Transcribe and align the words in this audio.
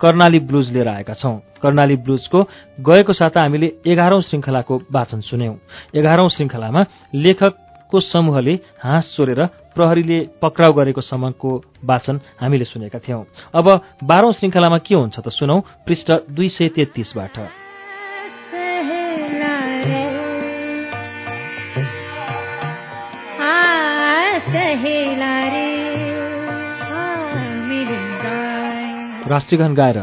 Karnali 0.00 0.38
blues 0.40 0.72
लिएर 0.72 0.88
आएका 0.88 1.14
छौं। 1.14 1.38
कर्णाली 1.62 1.96
ब्लुजको 1.96 2.42
गएको 2.80 3.12
साता 3.12 3.40
हामीले 3.40 3.68
एघारौं 3.86 4.20
श्रृङ्खलाको 4.20 4.74
वाचन 4.92 5.20
सुन्यौं। 5.20 5.54
एघारौं 5.94 6.28
श्रृङ्खलामा 6.28 6.82
लेखकको 7.14 8.00
समूहले 8.00 8.54
हाँस 8.82 9.14
चोरेर 9.16 9.40
प्रहरीले 9.74 10.18
पक्राउ 10.42 10.72
गरेको 10.72 11.00
समयको 11.00 11.50
वाचन 11.84 12.20
हामीले 12.40 12.64
सुनेका 12.64 12.98
थियौं। 12.98 13.24
अब 13.54 13.66
बाह्रौं 14.04 14.32
श्रृङ्खलामा 14.32 14.78
के 14.78 14.94
हुन्छ 14.94 15.16
त 15.20 15.28
सुनौ 15.28 15.60
पृष्ठ 15.86 16.12
दुई 16.30 16.48
सय 16.48 16.68
तेत्तीसबाट। 16.68 17.36
राष्ट्रियगान 29.26 29.74
गाएर 29.74 29.98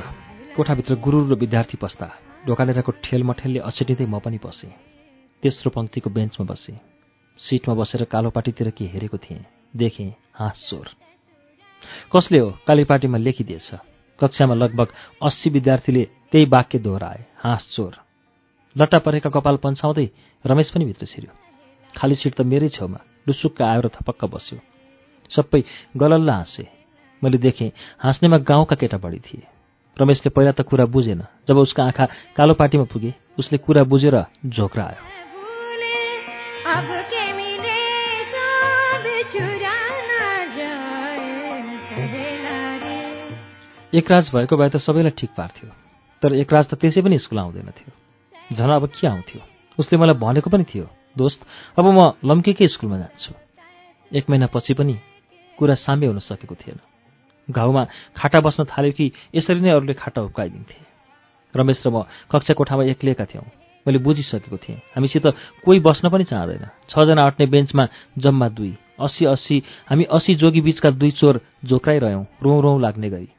कोठाभित्र 0.56 0.96
गुरु 0.96 1.20
र 1.28 1.36
विद्यार्थी 1.40 1.78
पस्दा 1.78 2.08
ढोकानेराको 2.48 2.92
ठेलमठेलले 3.04 3.60
अछेटिँदै 3.60 4.06
म 4.06 4.20
पनि 4.20 4.40
बसेँ 4.44 4.70
तेस्रो 5.44 5.72
पङ्क्तिको 5.72 6.10
बेन्चमा 6.10 6.44
बसेँ। 6.44 6.76
सिटमा 7.40 7.74
बसेर 7.74 8.04
कालोपाटीतिर 8.04 8.70
के 8.76 8.86
हेरेको 8.86 9.18
थिएँ 9.18 9.46
देखेँ 9.80 10.12
हाँस 10.36 10.68
चोर 10.68 10.88
कसले 12.12 12.40
हो 12.40 12.50
कालीपाटीमा 12.68 13.18
लेखिदिएछ? 13.18 13.70
कक्षामा 14.20 14.56
लगभग 14.56 14.88
अस्सी 15.24 15.50
विद्यार्थीले 15.56 16.04
त्यही 16.32 16.46
वाक्य 16.52 16.80
दोहोऱ्याए 16.84 17.26
हाँस 17.40 17.64
चोर 17.76 17.96
लट्टा 18.76 19.00
परेका 19.00 19.30
कपाल 19.32 19.56
पन्छाउँदै 19.64 20.08
रमेश 20.46 20.72
पनि 20.76 20.86
भित्र 20.86 21.06
छिर्यो। 21.08 21.32
खाली 21.96 22.16
सिट 22.20 22.36
त 22.36 22.42
मेरै 22.44 22.70
छेउमा 22.76 23.00
डुसुक्क 23.24 23.62
आयो 23.64 23.82
र 23.82 23.88
थपक्क 23.88 24.26
बस्यो। 24.28 24.60
सबै 25.32 25.64
गलल्ला 25.96 26.36
हाँसे। 26.36 26.83
मैले 27.24 27.38
देखेँ 27.38 27.72
हाँस्नेमा 28.04 28.38
गाउँका 28.44 28.76
केटा 28.76 28.98
बढी 28.98 29.20
थिए। 29.20 29.48
रमेशले 29.98 30.30
पहिला 30.30 30.52
त 30.52 30.62
कुरा 30.62 30.86
बुझेन। 30.86 31.22
जब 31.48 31.58
उसका 31.58 31.84
आँखा 31.84 32.06
कालो 32.36 32.54
पाटीमा 32.54 32.84
पुगे 32.92 33.14
उसले 33.40 33.58
कुरा 33.58 33.84
बुझेर 33.84 34.16
झोक्रा 34.46 34.84
आयो। 34.84 35.12
एकराज 43.94 44.30
भएको 44.34 44.58
भए 44.58 44.70
त 44.70 44.78
सबैलाई 44.82 45.14
ठिक 45.14 45.30
पार्थ्यो 45.38 45.70
तर 46.24 46.34
एकराज 46.34 46.66
त 46.68 46.74
त्यसै 46.76 47.02
पनि 47.02 47.18
स्कुल 47.20 47.40
आउँदैन 47.40 47.70
थियो 47.70 47.92
झन 48.58 48.70
अब 48.70 48.88
के 48.90 49.08
आउँथ्यो? 49.08 49.42
उसले 49.78 49.98
मलाई 49.98 50.18
भनेको 50.18 50.50
पनि 50.50 50.64
थियो 50.66 50.90
दोस्त 51.18 51.46
अब 51.78 51.86
म 51.86 52.18
लम्केकै 52.26 52.68
स्कुलमा 52.68 52.98
जान्छु। 52.98 53.34
एक 54.12 54.30
महिनापछि 54.30 54.74
पनि 54.74 54.98
कुरा 55.58 55.76
साम्य 55.76 56.08
हुन 56.08 56.20
सकेको 56.20 56.56
थिएन। 56.56 56.80
घाउमा 57.50 57.84
खाटा 58.18 58.40
बस्न 58.42 58.64
थाल्यो 58.72 58.92
कि 58.92 59.12
यसरी 59.36 59.60
नै 59.60 59.70
अरूले 59.70 59.94
खाटा 59.94 60.22
उक्काइदिन्थे 60.22 60.80
रमेश 61.56 61.84
र 61.86 61.90
म 61.90 62.06
कक्षा 62.32 62.54
कोठामा 62.54 62.84
एक्लिएका 62.94 63.26
थियौँ। 63.26 63.46
मैले 63.86 64.00
बुझिसकेको 64.00 64.58
थिएँ 64.58 64.78
हामीसित 64.96 65.26
कोही 65.64 65.80
बस्न 65.80 66.10
पनि 66.10 66.24
चाहँदैन। 66.24 66.64
छजना 66.90 67.22
अट्ने 67.28 67.46
बेन्चमा 67.46 67.88
जम्मा 68.18 68.48
दुई 68.50 68.74
अस्सी 68.96 69.26
अस्सी 69.26 69.58
हामी 69.90 70.04
अस्सी 70.08 70.36
जोगी 70.40 70.62
बीचका 70.62 70.90
दुई 70.92 71.12
चोर 71.20 71.42
जोक्राइरह्यौँ 71.66 72.26
रौँ 72.44 72.62
रौँ 72.62 72.80
लाग्ने 72.82 73.10
गरी। 73.10 73.30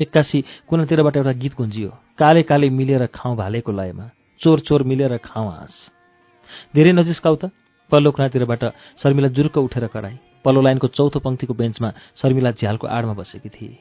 एक्कासी 0.00 0.44
कुनातिरबाट 0.68 1.16
एउटा 1.16 1.32
गीत 1.32 1.54
गुन्जियो 1.56 1.90
काले 2.18 2.42
काले 2.42 2.68
मिलेर 2.70 3.06
खाउँ 3.14 3.36
भालेको 3.36 3.72
लयमा 3.72 4.10
चोर 4.40 4.60
चोर 4.60 4.82
मिलेर 4.82 5.16
खाउँ 5.24 5.48
हाँस। 5.50 5.74
धेरै 6.74 6.92
नजिस्काउ 6.92 7.36
त? 7.36 7.50
पल्लो 7.90 8.10
कुनातिरबाट 8.10 8.64
शर्मिला 9.02 9.28
जुरुक्क 9.28 9.58
उठेर 9.58 9.86
कराई। 9.86 10.16
पल्लो 10.44 10.60
लाइनको 10.60 10.86
चौथो 10.88 11.18
पङ्क्तिको 11.20 11.54
बेन्चमा 11.54 11.90
शर्मिला 12.20 12.50
झ्यालको 12.50 12.86
आडमा 12.86 13.12
बसेकी 13.12 13.48
थिए। 13.48 13.78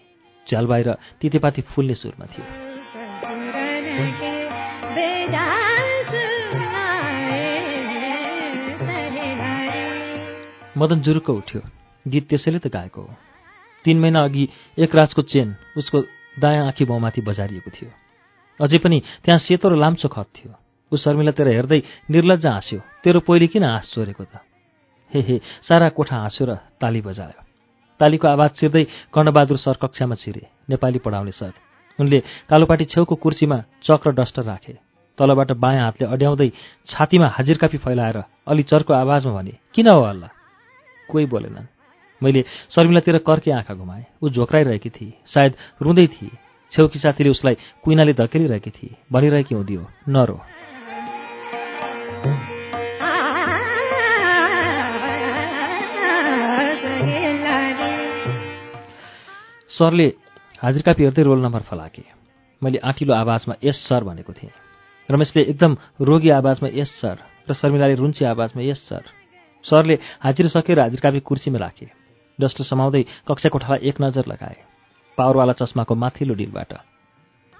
झ्याल 0.47 0.65
बाहिर 0.65 0.87
तितेपाती 1.21 1.61
फुल्ने 1.61 1.95
सुरमा 1.95 2.25
थियो। 2.25 2.45
मदन 10.77 10.99
जुरुक्क 11.01 11.29
उठ्यो। 11.29 11.61
गीत 12.07 12.29
त्यसैले 12.29 12.59
त 12.59 12.67
गाएको 12.67 13.01
हो। 13.01 13.13
तीन 13.85 13.99
महिना 13.99 14.23
अघि 14.23 14.47
एक 14.77 14.95
राजको 14.95 15.21
चेन 15.21 15.55
उसको 15.77 16.01
दायाँ 16.39 16.65
आँखी 16.65 16.85
बाउमाथि 16.85 17.21
बजारिएको 17.21 17.71
थियो। 17.71 17.89
अझै 18.59 18.77
पनि 18.77 18.97
त्यहाँ 19.25 19.39
सेतो 19.39 19.69
र 19.69 19.75
लाम्चो 19.75 20.07
खत 20.07 20.27
थियो। 20.35 20.53
ऊ 20.91 20.97
शर्मिलातिर 20.97 21.47
हेर्दै 21.47 21.81
निर्लज 22.09 22.45
हाँस्यो। 22.45 22.79
तेरो 23.03 23.19
पहिले 23.19 23.47
किन 23.47 23.63
हाँस 23.63 23.91
चोरेको 23.93 24.23
त? 24.23 24.39
हे 25.11 25.19
हे 25.21 25.35
सारा 25.67 25.89
कोठा 25.89 26.15
हाँस्यो 26.15 26.45
र 26.47 26.55
ताली 26.81 27.01
बजायो। 27.01 27.41
तालीको 27.99 28.27
आवाज 28.27 28.49
चिर्दै 28.59 28.83
कर्णबहादुर 29.13 29.57
सर 29.57 29.75
कक्षामा 29.81 30.15
छिरे। 30.15 30.43
नेपाली 30.69 30.99
पढाउने 30.99 31.31
सर। 31.31 31.51
उनले 31.99 32.19
कालोपाटी 32.49 32.85
छेउको 32.85 33.15
कुर्सीमा 33.15 33.57
चक 33.83 34.07
र 34.07 34.11
डस्टर 34.13 34.43
राखे। 34.43 34.73
तलबाट 35.17 35.51
बायाँ 35.57 35.83
हातले 35.83 36.07
अड्याउँदै 36.07 36.49
छातीमा 36.87 37.27
हाजिरकापी 37.27 37.77
फैलाएर 37.77 38.17
अलि 38.47 38.63
चर्को 38.63 38.93
आवाजमा 38.93 39.33
भने 39.33 39.53
किन 39.73 39.87
हो 39.89 40.01
हल्ला? 40.03 40.29
कोही 41.09 41.25
बोलेनन्। 41.25 41.71
मैले 42.21 42.41
शर्मिलातिर 42.69 43.17
कर्के 43.25 43.51
आँखा 43.51 43.73
घुमाएँ। 43.73 44.05
ऊ 44.23 44.29
झोक्राइरहेकी 44.29 44.89
थिए 44.89 45.13
सायद 45.25 45.53
रुँदै 45.81 46.07
थिए 46.07 46.37
छेउकी 46.71 46.99
साथीले 46.99 47.29
उसलाई 47.29 47.55
कुइनाले 47.83 48.13
धकेलिरहेकी 48.13 48.69
थिए 48.69 48.95
भनिरहेकी 49.11 49.55
हुँदियो 49.55 49.81
नरो। 50.09 50.37
सरले 59.69 60.07
हाजिरकापी 60.61 61.03
हेर्दै 61.03 61.23
रोल 61.23 61.39
नम्बर 61.39 61.61
फलाके। 61.61 62.01
मैले 62.61 62.77
आँटिलो 62.81 63.13
आवाजमा 63.13 63.55
यस 63.63 63.77
सर 63.85 64.03
भनेको 64.03 64.33
थिएँ। 64.33 64.49
रमेशले 65.09 65.41
एकदम 65.43 65.77
रोगी 66.01 66.29
आवाजमा 66.29 66.69
यस 66.73 66.89
सर 67.01 67.17
र 67.49 67.53
शर्मिलाले 67.53 67.95
रुन्ची 67.95 68.25
आवाजमा 68.25 68.61
यस 68.63 68.81
सर। 68.89 69.03
सरले 69.65 69.95
हाजिर 70.23 70.47
सकेर 70.47 70.79
हाजिरकापी 70.79 71.19
कुर्सीमा 71.19 71.59
राखे 71.59 71.87
डस्टर 72.39 72.63
समाउँदै 72.63 73.03
कक्षा 73.27 73.49
कोठालाई 73.49 73.79
एक 73.85 74.01
नजर 74.01 74.25
लगाए। 74.25 74.57
पावरवाला 75.17 75.53
चस्माको 75.53 75.93
माथिल्लो 75.95 76.33
डिलबाट। 76.33 76.71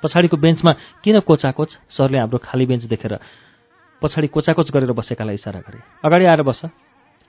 पछाडिको 0.03 0.37
बेन्चमा 0.37 0.71
किन 1.03 1.19
कोचाकोच? 1.21 1.69
सरले 1.89 2.17
हाम्रो 2.17 2.37
खाली 2.37 2.65
बेन्च 2.65 2.83
देखेर 2.89 3.13
पछाडि 4.01 4.27
कोचाकोच 4.27 4.71
गरेर 4.71 4.91
बसेकालाई 4.91 5.35
इसारा 5.35 5.59
गरे। 5.59 5.79
अगाडि 6.05 6.25
आएर 6.25 6.41
बस। 6.41 6.61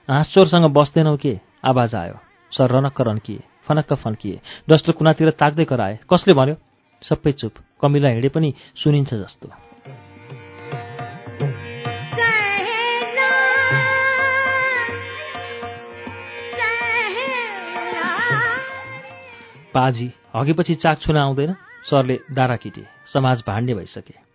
हाँसचोरसँग 0.09 0.65
बस्दैनौ 0.69 1.15
के? 1.17 1.39
आवाज 1.65 1.95
आयो। 1.95 2.17
सर 2.51 2.71
रनक्क 2.71 3.01
रन्किए 3.01 3.43
फनक्क 3.67 3.93
फन्किए 3.93 4.41
डस्टर 4.69 4.91
कुनातिर 4.91 5.29
ताक्दै 5.29 5.65
कराए 5.65 5.99
कसले 6.13 6.33
भन्यो? 6.33 6.55
सबै 7.01 7.31
चुप। 7.31 7.53
कमिला 7.81 8.09
हिँडे 8.09 8.29
पनि 8.29 8.53
सुनिन्छ 8.75 9.13
जस्तो। 9.13 9.49
पाजी 19.73 20.07
हगेपछि 20.35 20.75
चाक 20.75 20.99
छुन 21.01 21.17
आउँदैन? 21.17 21.53
सरले 21.85 22.19
दारा 22.31 22.55
किटे। 22.55 22.85
समाज 23.13 23.43
भाण्डे 23.47 23.73
भइसके। 23.73 24.28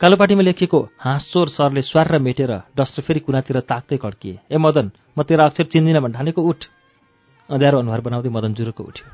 कालोपाटीमा 0.00 0.42
लेखिएको 0.42 0.78
हाँसचोर 0.98 1.48
सरले 1.48 1.82
स्वार 1.82 2.18
मेटेर 2.18 2.52
डस्टर 2.76 3.02
फेरि 3.02 3.20
कुनातिर 3.20 3.60
ताक्दै 3.60 3.96
कड्किए 3.96 4.38
ए 4.50 4.56
मदन 4.56 4.90
म 5.18 5.22
तेरा 5.22 5.44
अक्षर 5.44 5.64
चिन्दिनँ 5.72 6.02
भन्ठानेको 6.02 6.42
उठ 6.42 6.64
अँध्यारो 7.50 7.78
अनुहार 7.78 8.00
बनाउँदै 8.00 8.30
मदन 8.30 8.54
जुरुको 8.54 8.82
उठ्यो। 8.84 9.06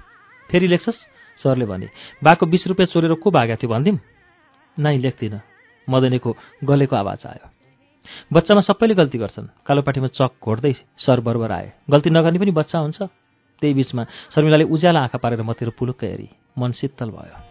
फेरि 0.50 0.66
लेख्छस् 0.66 1.00
सरले 1.40 1.66
भने। 1.66 1.88
बाको 2.22 2.46
बिस 2.46 2.66
रुपियाँ 2.66 2.86
चोरेर 2.92 3.14
को 3.14 3.30
भागेको 3.30 3.60
थियो 3.62 3.70
भनिदिउँ 3.70 3.98
नाइ 4.76 4.98
लेख्दिनँ 4.98 5.40
मदनेको 5.88 6.30
गलेको 6.64 6.96
आवाज 6.96 7.26
आयो। 7.26 7.46
बच्चामा 8.32 8.60
सबैले 8.60 8.94
गल्ती 8.94 9.18
गर्छन् 9.18 9.52
कालोपाटीमा 9.66 10.08
चक 10.14 10.32
घोड्दै 10.38 10.72
सर 10.98 11.20
बरबर 11.20 11.52
आए। 11.52 11.72
गल्ती 11.90 12.10
नगर्ने 12.10 12.38
पनि 12.38 12.52
बच्चा 12.52 12.78
हुन्छ 12.78 13.02
त्यही 13.62 13.74
बिचमा 13.74 14.02
शर्मिलाले 14.34 14.64
उज्यालो 14.64 14.98
आँखा 14.98 15.18
पारेर 15.18 15.42
मतिर 15.42 15.70
पुलुक्क 15.78 16.04
हेरी। 16.04 16.28
मन 16.58 16.72
शीतल 16.72 17.10
भयो। 17.10 17.47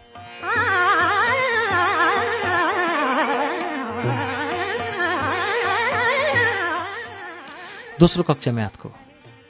दोस्रो 8.00 8.22
कक्षा 8.22 8.52
म्याथको। 8.52 8.88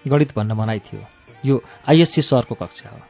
गणित 0.08 0.32
भन्न 0.36 0.52
मनाइ 0.52 0.78
थियो। 0.78 1.04
यो 1.44 1.62
आइएससी 1.88 2.22
सरको 2.22 2.54
कक्षा 2.54 2.88
हो। 2.88 3.00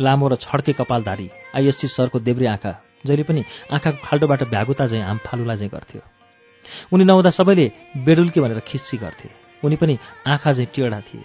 लामो 0.00 0.28
र 0.28 0.34
छड्के 0.34 0.72
कपालधारी 0.72 1.30
आइएससी 1.54 1.88
सरको 1.88 2.18
देब्रे 2.18 2.46
आँखा 2.46 2.72
जहिले 3.06 3.22
पनि 3.22 3.44
आँखाको 3.72 3.98
खाल्टोबाट 4.04 4.42
भ्यागुता 4.42 4.86
चाहिँ 4.86 5.02
आम 5.02 5.18
फालुला 5.22 5.56
चाहिँ 5.56 5.70
गर्थ्यो। 5.70 6.02
उनी 6.92 7.04
नहुँदा 7.04 7.30
सबैले 7.30 7.70
बेडुल्के 7.96 8.40
भनेर 8.40 8.60
खिस्सी 8.60 8.96
गर्थे। 8.98 9.30
उनी 9.62 9.76
पनि 9.76 9.98
आँखा 10.26 10.52
चाहिँ 10.52 10.66
टेढा 10.74 11.00
थिए। 11.00 11.24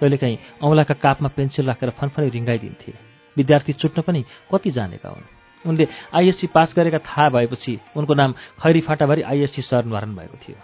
कहिलेकाहीँ 0.00 0.38
औँलाका 0.62 0.94
कापमा 0.94 1.28
पेन्सिल 1.28 1.66
राखेर 1.66 1.90
फनफनै 1.90 2.28
रिङ्गाइदिन्थे 2.28 2.92
विद्यार्थी 3.36 3.72
चुट्न 3.72 4.02
पनि 4.02 4.24
कति 4.50 4.70
जानेका 4.70 5.08
हुन्। 5.08 5.30
उनले 5.64 5.88
आइएससी 6.14 6.46
पास 6.46 6.74
गरेका 6.76 6.98
थाहा 6.98 7.28
भएपछि 7.30 7.80
उनको 7.96 8.14
नाम 8.14 8.32
खैरी 8.62 8.80
फाटाभरि 8.80 9.22
आइएससी 9.22 9.62
निर्धारण 9.62 10.14
भएको 10.16 10.38
थियो। 10.42 10.58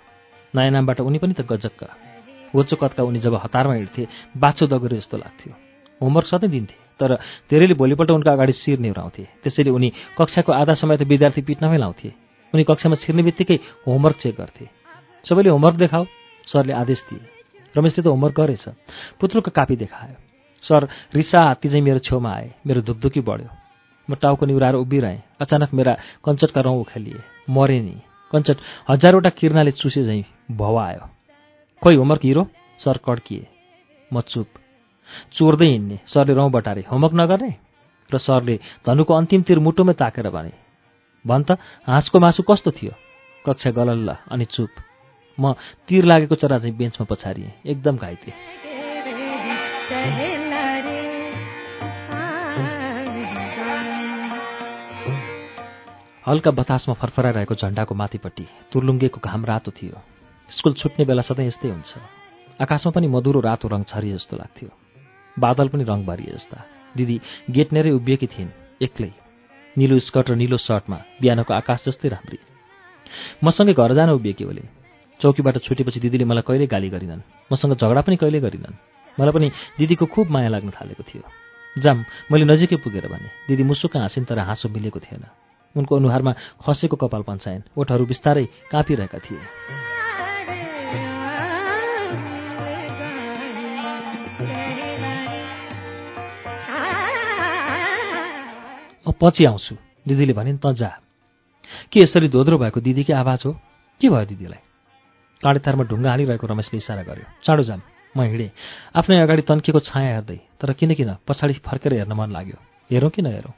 नयाँ 0.55 0.71
नामबाट 0.71 1.01
उनी 1.01 1.19
पनि 1.19 1.35
त 1.39 1.47
गजक्क। 1.47 2.11
होचो 2.55 2.77
कतका 2.77 3.03
उनी 3.03 3.21
जब 3.21 3.35
हतारमा 3.35 3.75
हिँड्थे 3.75 4.07
बाछो 4.37 4.67
दगुरे 4.67 4.97
जस्तो 4.97 5.17
लाग्थ्यो। 5.17 5.53
होमवर्क 6.01 6.27
सधैँ 6.27 6.51
दिन्थे 6.51 6.77
तर 7.01 7.15
धेरैले 7.51 7.75
भोलिपल्ट 7.75 8.11
उनका 8.11 8.33
अगाडि 8.33 8.53
शिर 8.53 8.79
नेउराउँथे 8.79 9.25
त्यसैले 9.43 9.71
उनी 9.71 9.93
कक्षाको 10.19 10.53
आधा 10.53 10.75
समय 10.75 10.97
त 10.97 11.03
विद्यार्थी 11.03 11.43
पिट्नमै 11.43 11.79
लाउँथे। 11.79 12.13
उनी 12.55 12.65
कक्षामा 12.65 12.97
छिर्ने 13.03 13.23
बित्तिकै 13.23 13.59
होमवर्क 13.87 14.17
चेक 14.23 14.35
गर्थे। 14.37 14.69
सबैले 15.27 15.51
होमवर्क 15.51 15.77
देखाऊ 15.77 16.05
सरले 16.49 16.73
आदेश 16.73 17.01
दिए। 17.09 17.25
रमेशले 17.75 18.03
त 18.03 18.07
होमवर्क 18.07 18.35
गरेछ। 18.37 18.65
पुत्रुको 19.21 19.51
कापी 19.51 19.77
देखायो। 19.77 20.17
सर 20.65 20.89
रिसा 21.15 21.43
हात्ती 21.45 21.81
मेरो 21.81 21.99
छेउमा 21.99 22.31
आए। 22.31 22.51
मेरो 22.67 22.81
धुकधुकी 22.83 23.21
बढ्यो। 23.21 23.51
म 24.09 24.15
टाउको 24.15 24.47
निहुराएर 24.47 24.75
उभिरहेँ। 24.75 25.23
अचानक 25.41 25.75
मेरा 25.75 25.93
कञ्चटका 26.25 26.61
रौँ 26.61 26.81
उखेलिए। 26.81 27.21
मरे 27.51 27.81
नि। 27.81 27.97
कञ्चट 28.33 28.57
हजारवटा 28.91 29.31
किर्नाले 29.31 29.71
चुसे 29.73 30.05
झैँ 30.05 30.25
भवा 30.51 30.87
आयो 30.87 31.05
खोइ 31.83 31.97
होमवर्क 31.97 32.25
हिरो? 32.25 32.47
सर 32.81 32.97
कड्किए। 32.97 33.47
म 34.13 34.21
चुप। 34.21 34.47
चोर्दै 35.35 35.67
हिँड्ने। 35.67 35.99
सरले 36.07 36.35
रौँ 36.35 36.51
बटारे। 36.51 36.85
होमवर्क 36.91 37.15
नगर्ने? 37.15 37.55
र 38.11 38.19
सरले 38.19 38.59
धनुको 38.87 39.15
अन्तिम 39.15 39.43
तिर 39.43 39.59
मुटुमै 39.59 39.93
ताकेर 39.93 40.31
भने 40.31 40.53
भन् 41.25 41.45
त 41.45 41.59
हाँसको 41.87 42.19
मासु 42.19 42.43
कस्तो 42.43 42.71
थियो? 42.71 42.93
कक्षा 43.45 43.71
गलल्ल 43.71 44.15
अनि 44.31 44.45
चुप। 44.45 44.71
म 45.39 45.55
तिर 45.89 46.05
लागेको 46.05 46.35
चरा 46.39 46.59
चाहिँ 46.59 46.77
बेन्चमा 46.77 47.07
पछारिएँ। 47.11 47.51
एकदम 47.67 47.97
घाइते। 47.99 48.31
हल्का 56.27 56.51
बतासमा 56.51 56.95
फरफराइरहेको 56.95 57.55
झन्डाको 57.55 57.95
माथिपट्टि 57.95 58.47
तुर्लुङ्गेको 58.73 59.19
घाम 59.19 59.45
रातो 59.45 59.71
थियो। 59.71 59.99
स्कुल 60.59 60.73
छुट्ने 60.73 61.05
बेला 61.05 61.23
सधैँ 61.23 61.47
यस्तै 61.47 61.69
हुन्छ। 61.69 61.93
आकाशमा 62.61 62.93
पनि 62.93 63.07
मधुरो 63.09 63.41
रातो 63.41 63.69
रङ 63.69 63.83
छरिए 63.83 64.15
जस्तो 64.15 64.37
लाग्थ्यो। 64.37 64.71
बादल 65.37 65.69
पनि 65.69 65.85
रङ 65.85 66.05
भरिए 66.05 66.33
जस्ता। 66.33 66.59
दिदी 66.97 67.21
गेट 67.51 67.73
नेरै 67.73 67.91
उभिएकी 67.91 68.27
थिइन् 68.27 68.51
एक्लै। 68.83 69.11
निलो 69.77 69.99
स्कर्ट 69.99 70.31
र 70.31 70.35
निलो 70.37 70.57
सर्टमा 70.57 70.99
बिहानको 71.21 71.55
आकाश 71.55 71.81
जस्तै 71.89 72.09
राम्री। 72.09 72.39
मसँगै 73.45 73.73
घर 73.73 73.95
जान 73.95 74.11
उभिएकी 74.11 74.45
ओले। 74.45 74.65
चौकीबाट 75.21 75.57
छुटेपछि 75.59 76.01
दिदीले 76.01 76.25
मलाई 76.25 76.43
कहिले 76.43 76.67
गाली 76.67 76.89
गरिनन्। 76.89 77.23
मसँग 77.53 77.75
झगडा 77.81 78.01
पनि 78.01 78.17
कहिले 78.17 78.41
गरिनन्। 78.41 78.77
मलाई 79.19 79.33
पनि 79.33 79.49
दिदीको 79.79 80.07
खुब 80.07 80.29
माया 80.29 80.49
लाग्न 80.49 80.71
थालेको 80.71 81.03
थियो। 81.03 81.23
जाम 81.81 82.05
मैले 82.31 82.45
नजिकै 82.45 82.77
पुगेर 82.85 83.09
भने 83.09 83.29
दिदी 83.49 83.63
मुसुक 83.65 83.97
हाँसिन् 83.97 84.29
तर 84.29 84.39
हाँसो 84.39 84.69
मिलेको 84.69 85.01
थिएन। 85.01 85.25
उनको 85.77 85.97
अनुहारमा 85.97 86.33
खसेको 86.61 86.97
कपाल 86.97 87.23
पन्छाइन्। 87.23 87.63
ओठहरू 87.79 88.05
बिस्तारै 88.07 88.45
काँपिरहेका 88.69 89.19
थिए। 89.19 89.92
पछि 99.23 99.45
आउँछु। 99.45 99.77
दिदीले 100.09 100.33
भनिन् 100.33 100.59
त 100.59 100.75
जा। 100.75 100.99
के 101.93 102.01
यसरी 102.03 102.29
धोद्रो 102.29 102.59
भएको 102.59 102.81
दिदीकै 102.81 103.13
आवाज 103.15 103.43
हो? 103.47 103.53
के 104.01 104.09
भयो 104.11 104.25
दिदीलाई? 104.27 104.63
काँडेतारमा 105.43 105.85
ढुङ्गा 105.85 106.11
हालिरहेको 106.11 106.47
रमेशले 106.47 106.79
इसारा 106.79 107.03
गर्यो। 107.03 107.27
चाँडो 107.47 107.63
जाम 107.63 107.81
म 108.17 108.21
हिँडेँ। 108.27 108.51
आफ्नै 108.99 109.23
अगाडि 109.23 109.43
तन्किएको 109.43 109.81
छाया 109.81 110.11
हेर्दै 110.15 110.39
तर 110.59 110.73
किन 110.75 110.95
किन 110.95 111.11
पछाडि 111.23 111.55
फर्केर 111.63 111.93
हेर्न 111.95 112.13
मन 112.13 112.31
लाग्यो। 112.35 112.59
हेरौँ 112.91 113.11
कि 113.11 113.23
नहेरौँ 113.23 113.55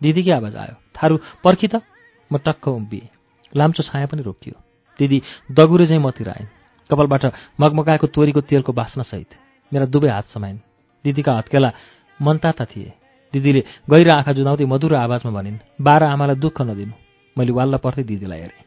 दिदीकै 0.00 0.32
आवाज 0.32 0.56
आयो। 0.56 0.74
थारू 0.96 1.16
पर्खी 1.44 1.68
त? 1.68 1.84
म 2.32 2.40
टक्क 2.40 2.68
उम्बिएँ। 2.68 3.08
लाम्चो 3.52 3.82
छाया 3.84 4.06
पनि 4.08 4.22
रोकियो। 4.24 4.56
दिदी 4.98 5.22
दगुरे 5.52 5.86
चाहिँ 5.86 6.02
मतिर 6.02 6.28
आइन्। 6.28 6.48
कपालबाट 6.90 7.24
मगमगाएको 7.60 8.06
तोरीको 8.06 8.40
तेलको 8.48 8.72
बास्नासहित 8.72 9.30
मेरा 9.72 9.86
दुवै 9.86 10.08
हात 10.08 10.26
समाइन्। 10.34 10.58
दिदीका 11.04 11.32
हत्केला 11.32 11.70
मनताता 12.20 12.64
थिए। 12.64 13.01
दिदीले 13.32 13.60
गहिरो 13.90 14.12
आँखा 14.12 14.32
जुदाउँदै 14.32 14.64
मधुरो 14.64 14.96
आवाजमा 14.96 15.32
भनिन् 15.32 15.62
बाह्र 15.80 16.02
आमालाई 16.04 16.36
दुःख 16.36 16.58
नदिनु। 16.62 16.94
मैले 17.36 17.52
वाल्ला 17.52 17.78
पर्थेँ 17.80 18.04
दिदीलाई 18.04 18.40
हेरेँ। 18.40 18.60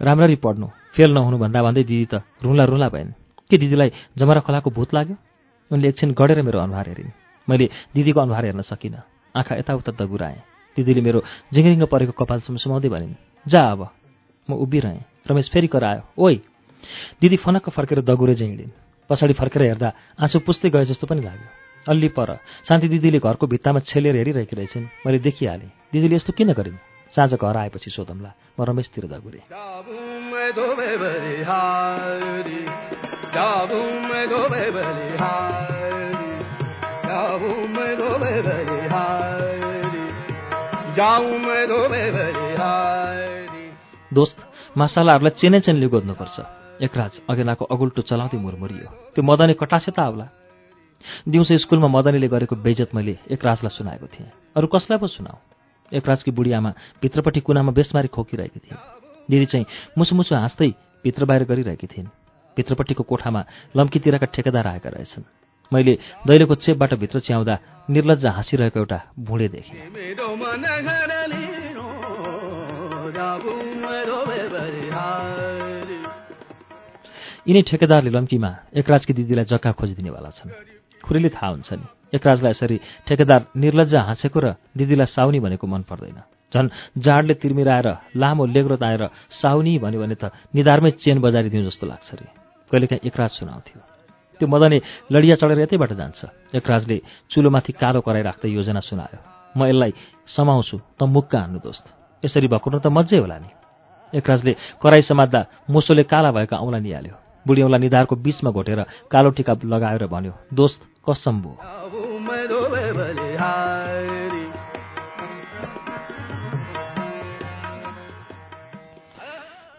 राम्ररी 0.00 0.36
पढ्नु। 0.36 0.66
फेल 0.94 1.10
नहुनु 1.14 1.38
भन्दा 1.38 1.70
दिदी 1.72 2.06
त 2.12 2.22
रुला 2.42 2.64
रुला 2.64 2.88
भइन्। 2.88 3.10
के 3.50 3.56
दिदीलाई 3.58 3.90
जमरा 4.18 4.40
खोलाको 4.46 4.70
भूत 4.70 4.94
लाग्यो? 4.94 5.16
उनले 5.70 5.88
एकछिन 5.88 6.10
गढेर 6.18 6.42
मेरो 6.42 6.58
अनुहार 6.58 6.88
हेरिन्। 6.88 7.10
मैले 7.48 7.66
दिदीको 7.94 8.20
अनुहार 8.20 8.44
हेर्न 8.44 8.62
सकिनँ। 8.62 9.02
आँखा 9.36 9.54
यताउता 9.56 9.92
दगुराएँ। 9.98 10.38
दिदीले 10.76 11.00
मेरो 11.00 11.20
झिङ्गिङ्ग 11.54 11.86
परेको 11.86 12.12
कपाल 12.14 12.40
सुमसुमाउँदै 12.46 12.88
भनिन् 12.88 13.14
जा 13.46 13.62
अब। 13.72 14.01
म 14.50 14.54
उभिरहेँ। 14.54 15.04
रमेश 15.30 15.50
फेरि 15.50 15.66
करायो 15.66 16.02
ओइ 16.18 16.40
दिदी 17.20 17.36
फनक्क 17.36 17.68
फर्केर 17.70 18.00
दगुरे 18.00 18.34
चाहिँ 18.34 18.52
हिँडिन् 18.52 18.70
पछाडि 19.10 19.32
फर्केर 19.32 19.62
हेर्दा 19.62 19.92
आँसु 20.20 20.38
पुस्दै 20.38 20.70
गए 20.70 20.84
जस्तो 20.84 21.06
पनि 21.06 21.22
लाग्यो। 21.22 21.48
अल्ली 21.86 22.08
पर 22.08 22.38
शान्ति 22.68 22.88
दिदीले 22.88 23.18
घरको 23.18 23.46
भित्तामा 23.46 23.80
छेलेर 23.80 24.16
हेरिरहेकी 24.16 24.56
रहेछन्। 24.56 24.86
मैले 25.06 25.18
देखिहालेँ। 25.18 25.70
दिदीले 25.92 26.16
यस्तो 26.16 26.32
किन 26.32 26.52
गरिन्? 26.52 26.78
साँझ 27.14 27.34
घर 27.34 27.56
आएपछि 27.56 27.90
सोधौँला 27.90 28.32
म 28.60 28.64
रमेशतिर 28.64 29.04
दगुरे। 29.06 29.40
दोस्त 44.12 44.36
मासालाहरूलाई 44.76 45.38
चेने 45.38 45.60
चेनले 45.62 45.86
गोद्नुपर्छ 45.88 46.36
एकराज 46.80 47.12
अघेनाको 47.28 47.64
अगुल्टो 47.66 48.02
चलाउँदै 48.04 48.38
मुरमुरियो 48.38 48.88
त्यो 49.10 49.22
मदनी 49.22 49.54
कटासे 49.54 49.90
त 49.90 49.98
आउला 50.00 50.26
दिउँसो 51.26 51.56
स्कुलमा 51.58 51.88
मदनीले 51.88 52.28
गरेको 52.28 52.56
बेजत 52.58 52.90
मैले 52.92 53.14
एकराजलाई 53.30 53.72
सुनाएको 53.72 54.06
थिएँ 54.08 54.30
अरू 54.56 54.66
कसलाई 54.68 54.98
पो 54.98 55.06
सुनाऊ 55.08 55.38
एकराजकी 55.92 56.30
बुढी 56.30 56.52
आमा 56.52 56.70
भित्रपट्टि 57.02 57.40
कुनामा 57.42 57.72
बेसमारी 57.72 58.08
खोकिरहेकी 58.10 58.60
थिइन् 58.60 58.80
दिदी 59.28 59.46
चाहिँ 59.46 59.66
मुसु 59.94 60.14
मुसु 60.14 60.34
हाँस्दै 60.34 60.70
भित्र 61.04 61.24
बाहिर 61.24 61.44
गरिरहेकी 61.44 61.86
थिइन् 61.88 62.08
भित्रपट्टिको 62.56 63.02
कोठामा 63.04 63.44
लम्कीतिरका 63.74 64.26
ठेकेदार 64.28 64.66
आएका 64.68 64.90
रहेछन् 64.90 65.24
मैले 65.72 65.94
दैलोको 66.26 66.54
चेपबाट 66.56 66.94
भित्र 66.96 67.20
च्याउँदा 67.22 67.58
निर्लज 67.88 68.26
हाँसिरहेको 68.28 68.78
एउटा 68.78 68.98
भुँडे 69.20 69.48
देखेँ 69.48 69.80
यिनै 77.42 77.62
ठेकेदारले 77.66 78.10
लम्कीमा 78.14 78.50
एकराजकी 78.78 79.12
दिदीलाई 79.18 79.46
जग्गा 79.50 79.70
खोजिदिनेवाला 79.74 80.30
छन्। 80.38 80.50
खुरीले 81.02 81.28
थाहा 81.34 81.48
हुन्छ 81.52 81.70
नि 81.74 81.86
एकराजलाई 82.14 82.52
यसरी 82.54 82.76
ठेकेदार 83.06 83.40
निर्लज 83.56 83.94
हाँसेको 84.08 84.38
र 84.38 84.46
दिदीलाई 84.78 85.08
साउनी 85.10 85.38
भनेको 85.42 85.66
मन 85.66 85.82
पर्दैन। 85.90 86.18
झन् 86.52 86.68
जाडले 87.02 87.34
तिर्मिराएर 87.42 87.88
लामो 88.14 88.44
लेग्रो 88.46 88.76
ताएर 88.76 89.02
साउनी 89.42 89.74
भन्यो 89.82 90.00
भने 90.02 90.16
त 90.22 90.24
निधारमै 90.54 90.90
चेन 91.02 91.18
बजारिदिउँ 91.18 91.66
जस्तो 91.66 91.84
लाग्छ 91.86 92.08
अरे 92.14 92.26
कहिलेकाहीँ 92.70 93.02
एकराज 93.08 93.30
सुनाउँथ्यो। 93.40 93.80
त्यो 94.38 94.46
मदने 94.46 94.78
लडिया 95.12 95.34
चढेर 95.40 95.60
यतैबाट 95.64 95.92
जान्छ। 95.92 96.20
एकराजले 96.54 96.96
चुलोमाथि 97.30 97.72
कालो 97.72 98.00
कराइराख्दै 98.06 98.48
योजना 98.48 98.80
सुनायो। 98.80 99.18
म 99.56 99.60
यसलाई 99.66 99.92
समाउँछु 100.28 100.76
त 100.98 101.00
मुक्का 101.08 101.38
हान्नु 101.40 101.58
दोस्त। 101.58 101.84
यसरी 102.22 102.48
भकुर्नु 102.54 102.78
त 102.78 102.86
मजै 102.86 103.18
होला 103.18 103.38
नि। 103.38 103.61
एकराजले 104.14 104.56
कराई 104.82 105.02
समात्दा 105.02 105.40
मुसोले 105.70 106.02
काला 106.02 106.30
भएका 106.32 106.56
औँला 106.56 106.78
निहाल्यो। 106.78 107.16
बुढी 107.46 107.62
औँला 107.62 107.78
निधारको 107.78 108.16
बिचमा 108.16 108.50
घोटेर 108.50 108.80
कालो 109.10 109.30
टिका 109.30 109.54
लगाएर 109.64 110.06
भन्यो 110.06 110.32
दोस्त 110.54 110.80
कसम 111.08 111.40
भो। 111.42 111.52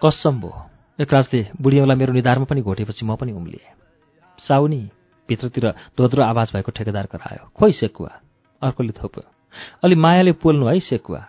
कसम 0.01 0.39
भो। 0.41 0.51
एकराजले 0.99 1.47
बुढी 1.61 1.79
औँला 1.79 1.95
मेरो 1.95 2.13
निधारमा 2.13 2.45
पनि 2.45 2.61
घोटेपछि 2.61 3.05
म 3.05 3.15
पनि 3.15 3.31
उम्लिएँ। 3.31 3.71
साउनी 4.39 4.81
भित्रतिर 5.29 5.69
धोद्रो 5.97 6.23
आवाज 6.23 6.51
भएको 6.53 6.71
ठेकेदार 6.71 7.05
करायो 7.05 7.49
खोइ 7.55 7.71
सेकुवा 7.71 8.11
अर्कोले 8.61 8.93
थोप्यो। 8.93 9.23
अलि 9.83 9.95
मायाले 9.95 10.31
पोल्नु 10.31 10.65
है 10.67 10.79
सेकुवा। 10.79 11.21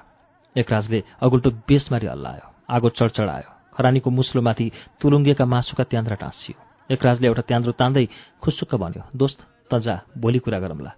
एकराजले 0.57 1.03
अगुल्टो 1.23 1.51
बेसमारी 1.69 2.07
हल्लायो। 2.07 2.54
आगो 2.69 2.89
चढचढायो। 2.89 3.49
खरानीको 3.77 4.11
मुस्लोमाथि 4.11 4.67
तुलुङ्गिएका 5.01 5.45
मासुका 5.45 5.85
त्यान्द्रा 5.85 6.17
टाँसियो। 6.17 6.57
एकराजले 6.91 7.27
एउटा 7.27 7.43
त्यान्द्रो 7.49 7.73
तान्दै 7.73 8.07
खुसुक्क 8.43 8.75
भन्यो 8.75 9.03
दोस्त 9.17 9.39
त 9.71 9.73
जा 9.85 9.95
भोलि 10.19 10.39
कुरा 10.39 10.59
गरौँला। 10.59 10.93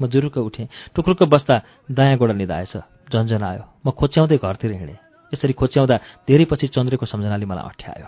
म 0.00 0.06
जुरुक्क 0.06 0.38
उठेँ। 0.38 0.68
टुक्रुक्क 0.94 1.22
बस्दा 1.28 1.56
दायाँ 1.90 2.18
गोडा 2.18 2.34
निधाएछ। 2.34 2.74
झन्झन 3.12 3.42
आयो 3.42 3.64
म 3.86 3.90
खोच्याउँदै 3.90 4.36
घरतिर 4.36 4.72
हिँडेँ। 4.72 4.98
यसरी 5.32 5.52
खोच्याउँदा 5.52 5.96
धेरै 6.28 6.44
पछि 6.44 6.66
चन्द्रेको 6.74 7.06
सम्झनाले 7.06 7.46
मलाई 7.46 7.64
अठ्यायो। 7.68 8.06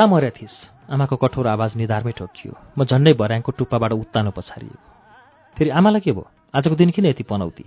कहाँ 0.00 0.08
मर्या 0.08 0.32
थिइस् 0.32 0.92
आमाको 0.92 1.16
कठोर 1.20 1.46
आवाज 1.46 1.76
निधारमै 1.76 2.12
ठोकियो 2.16 2.52
म 2.72 2.88
झन्डै 2.88 3.12
भर्याङको 3.20 3.52
टुप्पाबाट 3.52 3.92
उत्तानो 3.92 4.30
पछारिएको 4.32 4.80
फेरि 5.56 5.70
आमालाई 5.70 6.00
के 6.00 6.12
भयो? 6.16 6.24
आजको 6.56 6.74
दिन 6.80 6.90
किन 6.96 7.04
यति 7.12 7.24
पनौती? 7.28 7.64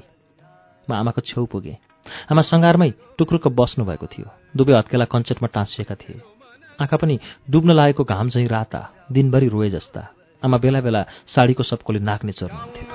म 0.90 0.92
आमाको 0.98 1.22
छेउ 1.22 1.46
पुगेँ। 1.46 1.78
आमा 2.34 2.42
सङ्घारमै 2.42 2.90
टुक्रुक्क 3.22 3.54
बस्नुभएको 3.54 4.06
थियो। 4.10 4.28
दुवै 4.58 4.74
हत्केला 4.74 5.06
कञ्चटमा 5.06 5.48
टाँसिएका 5.54 5.94
थिए। 5.94 6.18
आँखा 6.82 6.98
पनि 6.98 7.22
डुब्न 7.46 7.70
लागेको 7.70 8.02
घाम 8.04 8.34
झैँ 8.34 8.50
राता 8.50 8.82
दिनभरि 9.14 9.48
रोए 9.54 9.70
जस्ता 9.70 10.02
आमा 10.42 10.58
बेला 10.58 10.82
बेला 10.82 11.02
साडीको 11.30 11.64
सबकोले 11.64 12.02
नाक्ने 12.02 12.34
चर्नुहुन्थ्यो 12.34 12.90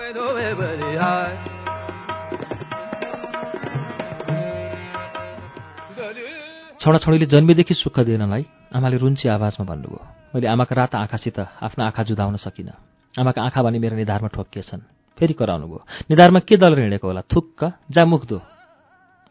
छोराछोरीले 6.80 7.26
जन्मेदेखि 7.26 7.74
सुख 7.74 7.98
दिएनलाई 8.06 8.44
आमाले 8.70 8.96
रुन्ची 9.02 9.26
आवाजमा 9.28 9.64
भन्नुभयो। 9.66 10.02
मैले 10.30 10.46
आमाका 10.46 10.74
रात 10.78 10.94
आँखासित 10.94 11.38
आफ्ना 11.58 11.84
आँखा 11.84 12.02
जुदाउन 12.06 12.36
सकिनँ। 12.38 12.74
आमाका 13.14 13.42
आँखा 13.42 13.62
भने 13.62 13.78
मेरो 13.82 13.96
निधारमा 13.98 14.28
ठोकिएछन् 14.30 14.86
फेरि 15.18 15.34
कराउनु 15.34 15.66
भयो 15.66 15.82
निधारमा 16.10 16.40
के 16.46 16.56
दल 16.56 16.78
हिँडेको 16.78 17.06
होला? 17.06 17.22
थुक्क 17.26 17.60
जा 17.90 18.04
मुख 18.04 18.22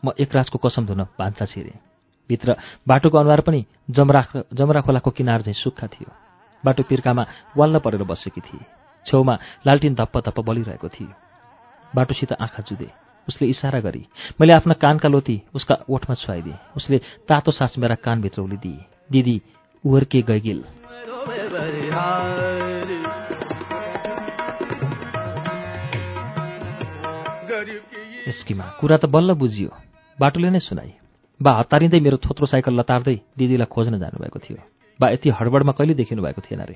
म 0.04 0.12
एकराजको 0.20 0.58
कसम 0.60 0.86
धुन 0.86 1.02
भान्सा 1.16 1.46
छिरेँ। 1.48 1.80
भित्र 2.30 2.56
बाटोको 2.84 3.18
अनुहार 3.18 3.42
पनि 3.42 3.66
जमरा 3.90 4.22
जमरा 4.52 4.82
खोलाको 4.84 5.10
किनार 5.10 5.42
झैँ 5.42 5.56
सुक्खा 5.56 5.88
थियो। 5.88 6.12
बाटो 6.64 6.84
पिर्कामा 6.84 7.24
वाल्ल 7.58 7.80
परेर 7.80 8.04
बसेकी 8.04 8.42
थिए। 8.44 8.66
छेउमा 9.06 9.36
लालटिन 9.66 9.96
धप्प 9.96 10.18
धप्प 10.20 10.40
बलिरहेको 10.44 10.90
थियो। 10.90 11.14
बाटोसित 11.96 12.34
आँखा 12.36 12.62
जुधे 12.68 12.92
उसले 13.28 13.48
इसारा 13.48 13.80
गरी 13.80 14.04
मैले 14.42 14.54
आफ्ना 14.54 14.74
कानका 14.74 15.10
लोती 15.10 15.42
उसका 15.56 15.76
ओठमा 15.90 16.16
छुवाइदिएँ 16.16 16.58
उसले 16.78 16.98
तातो 17.28 17.52
सास 17.52 17.78
मेरा 17.78 17.96
कानभित्र 17.96 18.42
उलिदिए। 18.42 18.86
दिदी 19.12 19.42
उर्के 19.84 20.22
गैगिल? 20.22 20.64
एस्किमा 28.28 28.66
कुरा 28.80 28.98
त 28.98 29.06
बल्ल 29.06 29.34
बुझियो। 29.34 29.70
बाटोले 30.18 30.50
नै 30.50 30.60
सुनाई 30.60 30.92
बा 31.40 31.52
हतारिँदै 31.60 32.00
मेरो 32.00 32.18
थोत्रो 32.18 32.46
साइकल 32.48 32.74
लतार्दै 32.80 33.16
दिदीलाई 33.38 33.72
खोज्न 33.72 34.00
जानुभएको 34.00 34.40
थियो। 34.40 34.58
बा 35.00 35.10
यति 35.10 35.30
हडबडमा 35.30 35.72
कहिले 35.72 35.94
देखिनु 35.94 36.22
भएको 36.22 36.42
थिएन 36.42 36.62
रे? 36.62 36.76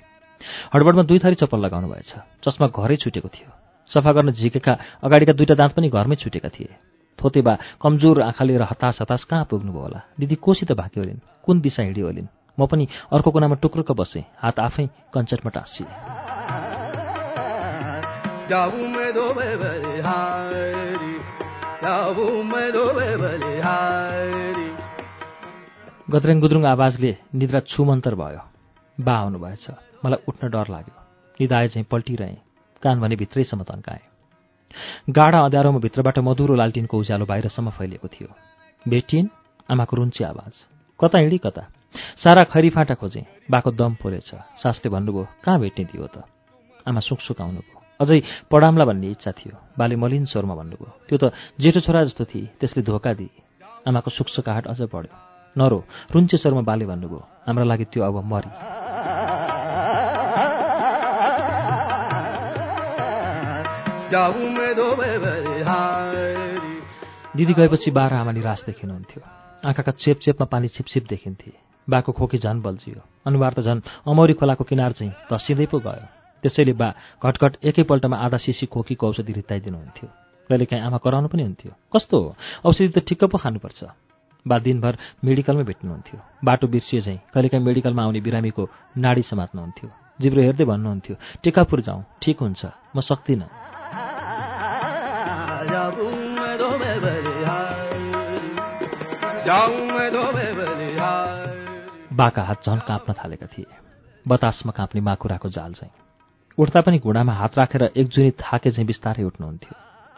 हडबडमा 0.74 1.04
दुई 1.04 1.20
थरी 1.20 1.36
चप्पल 1.36 1.60
लगाउनु 1.60 1.88
भएछ 1.92 2.12
चस्मा 2.44 2.68
घरै 2.68 2.96
छुटेको 2.98 3.28
थियो। 3.28 3.61
सफा 3.94 4.12
गर्न 4.12 4.32
झिकेका 4.32 4.78
अगाडिका 5.04 5.34
दुईटा 5.34 5.56
दाँत 5.56 5.72
पनि 5.72 5.90
घरमै 5.90 6.16
छुटेका 6.16 6.50
थिए। 6.50 6.76
थोते 7.20 7.42
बा 7.42 7.58
कमजोर 7.82 8.22
आँखा 8.22 8.44
लिएर 8.46 8.62
हतास 8.62 8.98
हतास 9.02 9.24
कहाँ 9.24 9.46
पुग्नुभयो 9.46 9.82
होला? 9.82 10.02
दिदी 10.20 10.36
कोसित 10.36 10.72
भाग्यो 10.72 11.04
होलिन् 11.04 11.20
कुन 11.44 11.62
दिशा 11.62 11.84
हिँड्यो 11.84 12.06
होलिन् 12.06 12.28
म 12.60 12.66
पनि 12.66 12.88
अर्को 13.14 13.32
कुनामा 13.32 13.56
टुक्रुक्क 13.56 13.92
बसेँ। 13.92 14.24
हात 14.38 14.60
आफै 14.60 14.86
कञ्चटमा 15.14 15.50
टाँसिए। 15.50 15.86
गद्रेङ 26.12 26.40
गुद्रुङ 26.40 26.64
आवाजले 26.66 27.18
निद्रा 27.36 27.60
छुमन्तर 27.60 28.16
भयो। 28.16 28.42
बा 29.02 29.14
आउनुभएछ। 29.14 29.66
मलाई 30.06 30.24
उठ्न 30.28 30.50
डर 30.50 30.68
लाग्यो। 30.70 30.96
निदाए 31.42 31.68
चाहिँ 31.68 31.86
पल्टिरहेँ। 31.92 32.51
कान 32.84 33.00
भने 33.02 33.16
भित्रैसम्म 33.16 33.64
तन्काएँ। 33.64 34.06
गाढा 35.10 35.40
अँध्यारोमा 35.40 35.80
भित्रबाट 35.80 36.20
मधुरो 36.20 36.56
लालटिनको 36.56 36.98
उज्यालो 36.98 37.26
बाहिरसम्म 37.26 37.70
फैलिएको 37.78 38.08
थियो। 38.08 38.30
भेटिन् 38.86 39.28
आमाको 39.70 39.98
रुन्ची 39.98 40.24
आवाज। 40.24 40.54
कता 41.00 41.18
हिँडी 41.20 41.38
कता? 41.38 41.62
सारा 42.24 42.44
खैरी 42.48 42.70
फाँटा 42.70 42.96
खोजेँ। 42.96 43.26
बाको 43.52 43.72
दम 43.72 43.94
फोरेछ। 44.02 44.32
सासले 44.64 44.90
भन्नुभयो 44.90 45.28
कहाँ 45.44 45.60
भेट्ने 45.60 45.86
थियो 45.86 46.08
त? 46.08 46.24
आमा 46.88 47.00
सुकसुक 47.00 47.42
आउनुभयो 47.42 47.78
अझै 48.00 48.22
पढाम्ला 48.50 48.86
भन्ने 48.86 49.08
इच्छा 49.12 49.32
थियो। 49.32 49.56
बाले 49.78 49.96
मलिन 49.96 50.26
स्वरमा 50.26 50.56
भन्नुभयो 50.56 50.90
त्यो 51.08 51.18
त 51.20 51.34
जेठो 51.62 51.80
छोरा 51.86 52.04
जस्तो 52.08 52.26
थिए। 52.26 52.58
त्यसले 52.58 52.82
धोका 52.82 53.14
दिए। 53.14 53.30
आमाको 53.86 54.10
सुकसुकाहाट 54.10 54.66
अझ 54.68 54.82
बढ्यो। 54.90 55.14
नरो 55.56 55.80
रुन्चे 56.16 56.38
स्वरमा 56.38 56.62
बाले 56.64 56.86
भन्नुभयो 56.88 57.22
हाम्रो 57.46 57.66
लागि 57.66 57.86
त्यो 57.92 58.02
अब 58.02 58.24
मरि। 58.24 58.81
दिदी 67.38 67.54
गएपछि 67.54 67.92
बाह्र 67.92 68.14
आमा 68.14 68.32
निराश 68.32 68.64
देखिनुहुन्थ्यो। 68.66 69.22
आँखाका 69.68 69.92
चेप 69.92 70.20
चेपमा 70.20 70.46
पानी 70.46 70.68
छिपछिप 70.68 71.08
देखिन्थे। 71.10 71.52
बाको 71.90 72.12
खोकी 72.12 72.38
झन् 72.38 72.62
बल्झियो। 72.62 73.02
अनुहार 73.26 73.54
त 73.54 73.60
झन् 73.60 73.82
अमौरी 74.08 74.34
खोलाको 74.34 74.64
किनार 74.64 74.92
चाहिँ 74.92 75.14
धसिँदै 75.32 75.66
पो 75.66 75.80
गयो। 75.80 76.06
त्यसैले 76.44 76.74
बा 76.74 76.94
घटघट 77.24 77.58
एकैपल्टमा 77.64 78.18
आधा 78.18 78.38
सिसी 78.38 78.66
खोकीको 78.66 79.08
औषधि 79.08 79.34
रित्ताइदिनुहुन्थ्यो। 79.34 80.10
कहिलेकाहीँ 80.50 80.84
आमा 80.84 80.98
कराउनु 80.98 81.28
पनि 81.28 81.44
हुन्थ्यो। 81.44 81.72
कस्तो 81.96 82.36
औषधि 82.66 82.88
त 82.88 83.00
ठिक्क 83.08 83.24
पो 83.32 83.38
खानुपर्छ। 83.38 83.84
बा 84.48 84.60
दिनभर 84.60 84.98
मेडिकलमै 85.24 85.64
भेट्नुहुन्थ्यो। 85.64 86.20
बाटो 86.44 86.68
बिर्सिए 86.68 87.02
चाहिँ 87.02 87.20
कहिलेकाहीँ 87.34 87.66
मेडिकलमा 87.66 88.04
आउने 88.04 88.22
बिरामीको 88.22 88.64
नाडी 88.98 89.22
समात्नुहुन्थ्यो। 89.22 89.90
जिब्रो 90.22 90.42
हेर्दै 90.42 90.66
भन्नुहुन्थ्यो 90.66 91.16
टेकापुर 91.44 91.82
जाउँ। 91.82 92.04
ठिक 92.22 92.40
हुन्छ। 92.44 92.62
म 92.96 93.02
सक्दिनँ। 93.02 93.61
बाका 102.16 102.44
हात 102.44 102.58
झन् 102.66 102.80
काँप्न 102.80 103.14
थालेका 103.14 103.46
थिए। 103.46 103.66
बतासमा 104.28 104.72
काँप्ने 104.72 105.02
माकुराको 105.02 105.50
जाल 105.50 105.74
चाहिँ 105.74 105.92
उठ्दा 106.58 106.82
पनि 106.82 107.00
घुँडामा 107.00 107.34
हात 107.34 107.58
राखेर 107.58 107.84
एकजुनी 107.98 108.32
थाके 108.32 108.72
चाहिँ 108.72 108.88
बिस्तारै 108.88 109.24
उठ्नुहुन्थ्यो। 109.24 109.76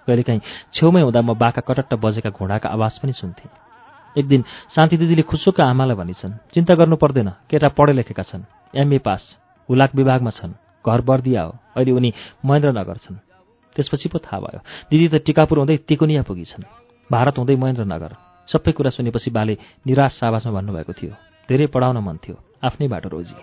कहिलेकाहीँ 0.08 0.42
छेउमै 0.74 1.01
हुँदा 1.01 1.22
म 1.22 1.34
बाका 1.34 1.62
कटट्ट 1.62 1.94
बजेका 1.94 2.30
घुँडाका 2.30 2.70
आवाज 2.70 3.00
पनि 3.00 3.13
सुन्थेँ। 3.13 3.50
एक 4.18 4.27
दिन 4.27 4.44
शान्ति 4.75 4.98
दिदीले 4.98 5.22
खुसुक्क 5.22 5.62
आमालाई 5.62 5.96
भनिछन् 5.96 6.34
चिन्ता 6.53 6.75
गर्नु 6.75 6.96
पर्दैन 6.96 7.30
केटा 7.50 7.70
पढे 7.70 7.94
लेखेका 7.94 8.24
छन्। 8.24 8.44
एमए 8.75 8.98
पास 8.98 9.38
हुलाक 9.70 9.96
विभागमा 9.96 10.30
छन्। 10.30 10.53
घर 10.88 11.01
बर्दिया 11.01 11.42
हो। 11.42 11.58
अहिले 11.75 11.92
उनी 11.92 12.13
महेन्द्रनगर 12.46 12.98
छन्। 12.98 13.32
त्यसपछि 13.75 14.10
पो 14.10 14.20
थाहा 14.20 14.39
भयो। 14.39 14.60
दिदी 14.92 15.08
त 15.08 15.15
टिकापुर 15.25 15.58
हुँदै 15.60 15.77
तिकुनिया 15.77 16.22
पुगिछन्। 16.24 16.63
भारत 17.12 17.38
हुँदै 17.38 17.56
महेन्द्रनगर। 17.56 18.13
सबै 18.48 18.72
कुरा 18.72 18.89
सुनेपछि 18.89 19.30
बाले 19.30 19.58
निराश 19.88 20.12
साबासमा 20.20 20.51
भन्नुभएको 20.51 20.94
थियो। 20.94 21.13
धेरै 21.50 21.68
पढाउन 21.68 21.98
मन 21.98 22.18
थियो। 22.18 22.36
आफ्नै 22.63 22.88
बाटो 22.88 23.10
रोजी। 23.10 23.36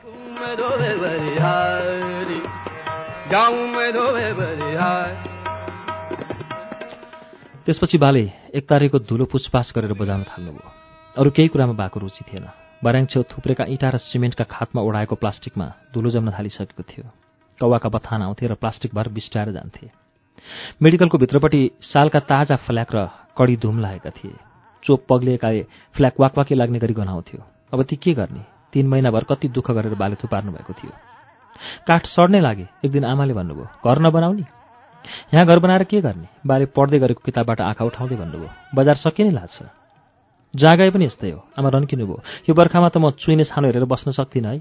त्यसपछि 7.67 7.99
बाले 7.99 8.25
एक 8.55 8.65
तारेको 8.69 8.99
धुलो 8.99 9.25
पुछपाछ 9.25 9.73
गरेर 9.77 9.93
बजाउन 9.93 10.23
थाल्नुभयो। 10.23 10.69
अरू 11.17 11.31
केही 11.31 11.49
कुरामा 11.49 11.73
भएको 11.73 12.01
रुचि 12.01 12.25
थिएन। 12.25 12.47
बर्याङ 12.85 13.07
छेउ 13.07 13.23
थुप्रेका 13.23 13.65
इँटा 13.65 13.89
र 13.91 13.97
सिमेन्टका 13.99 14.45
खातमा 14.45 14.83
ओढाएको 14.83 15.15
प्लास्टिकमा 15.15 15.67
धुलो 15.95 16.11
जम्न 16.11 16.31
थालिसकेको 16.33 16.83
थियो। 16.83 17.05
कौवाका 17.61 17.89
बथान 17.89 18.23
आउँथे 18.23 18.47
र 18.47 18.55
प्लास्टिक 18.55 18.95
भर 18.95 19.09
बिस्टाएर 19.09 19.53
जान्थे। 19.53 19.91
मेडिकलको 20.83 21.19
भित्रपट्टि 21.19 21.71
सालका 21.83 22.21
ताजा 22.21 22.57
फ्ल्याक 22.67 22.95
र 22.95 23.09
कडी 23.39 23.57
धुम 23.57 23.79
लागेका 23.81 24.11
थिए। 24.11 24.37
चोप 24.83 25.05
पग्लिएकाले 25.09 25.63
फ्ल्याक 25.95 26.21
वाकवाकी 26.21 26.55
लाग्ने 26.55 26.79
गरी 26.79 26.95
गनाउँथ्यो। 26.95 27.41
अब 27.73 27.83
ती 27.85 27.97
के 27.97 28.13
गर्ने? 28.15 28.43
तीन 28.73 28.89
महिनाभर 28.89 29.25
कति 29.25 29.49
दुःख 29.51 29.71
गरेर 29.71 29.95
बाले 29.95 30.17
थुपार्नु 30.23 30.53
भएको 30.53 30.73
थियो। 30.73 30.93
काठ 31.87 32.07
सड्नै 32.07 32.41
लागे 32.41 32.67
एक 32.85 32.91
दिन 32.93 33.05
आमाले 33.05 33.35
भन्नुभयो 33.35 33.67
घर 33.85 33.99
नबनाउने? 34.01 34.45
यहाँ 35.35 35.47
घर 35.47 35.59
बनाएर 35.59 35.85
के 35.85 36.01
गर्ने? 36.01 36.29
बाले 36.47 36.67
पढ्दै 36.71 36.99
गरेको 36.99 37.23
किताबबाट 37.25 37.61
आँखा 37.61 37.85
उठाउँदै 37.85 38.17
भन्नुभयो 38.17 38.51
बजार 38.75 38.97
सकि 38.97 39.25
नै 39.25 39.31
लाग्छ 39.31 39.59
जहाँ 40.55 40.77
गए 40.77 40.91
पनि 40.91 41.05
यस्तै 41.05 41.31
हो। 41.31 41.41
आमा 41.59 41.69
रन्किनुभयो 41.69 42.19
यो 42.49 42.53
बर्खामा 42.55 42.89
त 42.89 42.97
म 42.99 43.11
चुइने 43.13 43.45
छानो 43.45 43.67
हेरेर 43.69 43.85
बस्न 43.85 44.13
सक्दिनँ 44.13 44.51
है। 44.51 44.59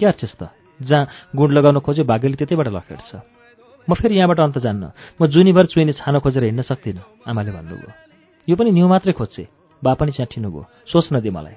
के 0.00 0.06
अर्चेस् 0.06 0.38
त 0.40 0.50
जहाँ 0.80 1.06
गुड 1.36 1.50
लगाउन 1.52 1.78
खोज्यो 1.86 2.04
भाग्यले 2.04 2.36
त्यतैबाट 2.36 2.68
लखेट्छ। 2.68 3.10
म 3.88 3.94
फेरि 3.94 4.16
यहाँबाट 4.16 4.40
अन्त 4.40 4.58
जान्न। 4.58 4.90
म 5.20 5.26
जुनीभर 5.26 5.66
चुइने 5.66 5.92
छानो 5.92 6.20
खोजेर 6.20 6.44
हिँड्न 6.44 6.62
सक्दिनँ 6.62 7.04
आमाले 7.28 7.50
भन्नुभयो। 7.52 7.90
यो 8.48 8.56
पनि 8.56 8.70
न्यु 8.70 8.88
मात्रै 8.88 9.12
खोज्छे। 9.12 9.44
बा 9.82 9.94
पनि 9.94 10.12
च्याठिनुभयो 10.12 10.62
सोच्न 10.88 11.20
दे 11.20 11.30
मलाई। 11.30 11.56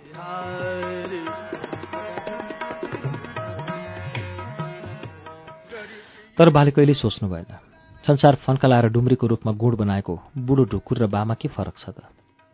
तर 6.37 6.49
बाले 6.49 6.71
कहिल्यै 6.71 6.99
सोच्नु 6.99 7.29
भएन। 7.29 7.51
संसार 8.03 8.35
फन्का 8.45 8.67
डुम्रीको 8.87 9.27
रूपमा 9.27 9.51
गुड 9.51 9.75
बनाएको 9.75 10.13
बुढो 10.37 10.63
ढुकुर 10.71 10.97
र 10.97 11.07
बामा 11.07 11.33
के 11.33 11.47
फरक 11.47 11.75
छ 11.79 11.89
त? 11.89 12.03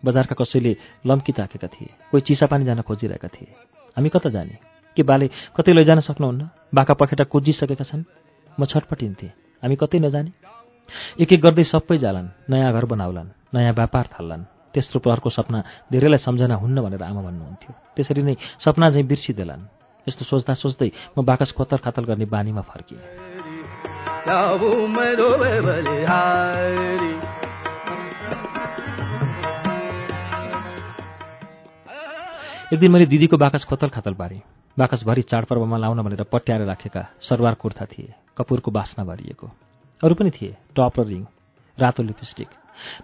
बजारका 0.05 0.35
कसैले 0.37 0.77
लम्की 1.05 1.31
ताकेका 1.33 1.67
थिए 1.67 1.89
कोही 2.11 2.21
चिसापानी 2.21 2.65
जान 2.65 2.81
खोजिरहेका 2.81 3.27
थिए। 3.27 3.49
हामी 3.97 4.09
कता 4.09 4.29
जाने? 4.29 4.57
के 4.97 5.03
बाले 5.03 5.29
कतै 5.57 5.73
लैजान 5.73 5.99
सक्नुहुन्न? 5.99 6.49
बाका 6.73 6.93
पखेटा 6.93 7.23
कुजिसकेका 7.23 7.83
छन्? 7.83 8.03
म 8.59 8.65
छटपटिन्थेँ। 8.65 9.42
हामी 9.63 9.75
कतै 9.79 9.99
नजाने? 10.03 10.31
एक 11.23 11.29
एक 11.33 11.41
गर्दै 11.41 11.63
सबै 11.63 11.97
जालान् 12.03 12.51
नयाँ 12.51 12.71
घर 12.75 12.85
बनाउलान् 12.85 13.55
नयाँ 13.55 13.73
व्यापार 13.73 14.05
थाल्लान्। 14.13 14.43
तेस्रो 14.75 14.99
प्रहरको 14.99 15.29
सपना 15.31 15.59
धेरैलाई 15.87 16.19
सम्झना 16.19 16.55
हुन्न 16.59 16.77
भनेर 16.83 16.99
आमा 16.99 17.21
भन्नुहुन्थ्यो। 17.23 17.71
त्यसरी 17.95 18.21
नै 18.27 18.35
सपना 18.59 18.89
झैँ 18.91 19.07
बिर्सिदेलान्। 19.07 19.63
यस्तो 20.07 20.23
सोच्दा 20.27 20.53
सोच्दै 20.59 20.89
म 21.15 21.23
बाकस 21.23 21.55
खोतर 21.55 21.79
खातल 21.79 22.03
गर्ने 22.03 22.27
बानीमा 22.27 22.61
फर्किएँ। 22.67 22.99
एक 32.73 32.79
दिन 32.79 32.91
मैले 32.91 33.05
दिदीको 33.05 33.37
बाकस 33.37 33.63
खोतल 33.69 33.89
खातल 33.93 34.13
पारेँ। 34.17 34.41
बाकसभरि 34.77 35.21
चाडपर्वमा 35.21 35.77
लाउन 35.77 36.01
भनेर 36.01 36.23
पट्याएर 36.25 36.61
राखेका 36.65 37.01
सरवार 37.21 37.53
कुर्ता 37.53 37.85
थिए 37.85 38.13
कपुरको 38.33 38.71
बास्ना 38.73 39.03
भरिएको। 39.05 39.47
अरू 40.01 40.13
पनि 40.17 40.29
थिए 40.33 40.57
टप 40.73 40.99
र 40.99 41.05
रिङ 41.05 41.23
रातो 41.77 42.03
लिपस्टिक। 42.03 42.49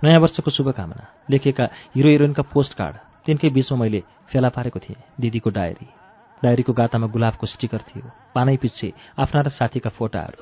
नयाँ 0.03 0.19
वर्षको 0.19 0.49
शुभकामना 0.49 1.05
लेखेका 1.29 1.65
हिरो 1.95 2.09
हिरोइनका 2.09 2.43
पोस्ट 2.49 2.73
कार्ड 2.73 2.95
तिनकै 3.25 3.49
बिचमा 3.53 3.77
मैले 3.77 4.01
फेला 4.33 4.49
पारेको 4.49 4.79
थिएँ 4.79 4.97
दिदीको 5.21 5.49
डायरी। 5.53 5.87
डायरीको 6.41 6.73
गातामा 6.73 7.07
गुलाबको 7.13 7.45
स्टिकर 7.45 7.81
थियो 7.85 8.09
पानै 8.33 8.57
पछि 8.57 8.89
आफ्ना 9.21 9.41
र 9.41 9.47
साथीका 9.53 9.89
फोटाहरू। 9.93 10.41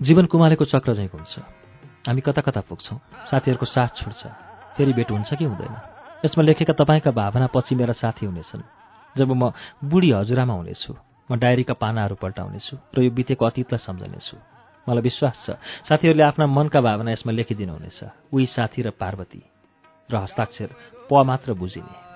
जीवन 0.00 0.26
कुमालेको 0.26 0.64
चक्र 0.64 0.94
झैँ 0.94 1.08
घुम्छ 1.08 1.38
हामी 2.08 2.20
कता 2.20 2.40
कता 2.40 2.60
पुग्छौँ। 2.60 2.98
साथीहरूको 3.30 3.66
साथ 3.66 3.88
छुट्छ 4.00 4.26
फेरि 4.76 4.92
भेट 4.92 5.10
हुन्छ 5.10 5.34
कि 5.34 5.44
हुँदैन। 5.44 5.76
यसमा 6.24 6.42
लेखेका 6.44 6.72
तपाईँका 6.72 7.10
भावना 7.10 7.46
पछि 7.46 7.74
मेरा 7.74 7.92
साथी 7.92 8.26
हुनेछन्। 8.26 8.62
जब 9.16 9.28
म 9.32 9.52
बुढी 9.84 10.10
हजुरामा 10.10 10.54
हुनेछु 10.54 10.92
म 11.30 11.36
डायरीका 11.36 11.74
पानाहरू 11.76 12.14
पल्टाउनेछु 12.16 12.76
र 12.96 13.02
यो 13.04 13.10
बितेको 13.12 13.44
अतीतलाई 13.44 13.84
सम्झनेछु। 13.84 14.36
मलाई 14.88 15.02
विश्वास 15.04 15.36
छ 15.44 15.60
साथीहरूले 15.84 16.24
आफ्ना 16.24 16.46
मनका 16.48 16.80
भावना 16.80 17.12
यसमा 17.12 17.32
लेखिदिनुहुनेछ। 17.36 18.32
उही 18.32 18.46
साथी 18.56 18.80
र 18.82 18.96
पार्वती 18.96 19.42
र 20.08 20.16
हस्ताक्षर 20.16 20.68
प 21.12 21.12
मात्र 21.28 21.52
बुझिने। 21.52 22.08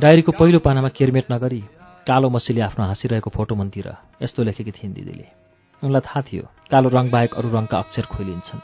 डायरीको 0.00 0.32
पहिलो 0.32 0.58
पानामा 0.64 0.88
केरमेट 0.96 1.26
नगरी 1.32 1.60
कालो 2.08 2.28
मसीले 2.32 2.60
आफ्नो 2.62 2.84
हाँसिरहेको 2.84 3.30
फोटो 3.30 3.54
मनतिर 3.54 3.88
यस्तो 4.22 4.42
लेखेकी 4.42 4.72
थिइन् 4.72 4.94
दिदीले। 4.96 5.26
उनलाई 5.82 6.00
थाहा 6.00 6.20
थियो 6.24 6.44
कालो 6.72 6.88
रङ 6.88 7.10
बाहेक 7.10 7.34
अरू 7.36 7.48
रङका 7.52 7.76
अक्षर 7.78 8.06
खोलिन्छन् 8.08 8.62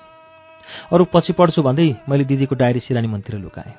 अरू 0.93 1.05
पछि 1.13 1.33
पढ्छु 1.37 1.61
भन्दै 1.63 1.89
मैले 2.09 2.25
दिदीको 2.25 2.55
डायरी 2.57 2.81
सिरानी 2.81 3.09
मन्तिर 3.13 3.37
लुकाएँ। 3.37 3.75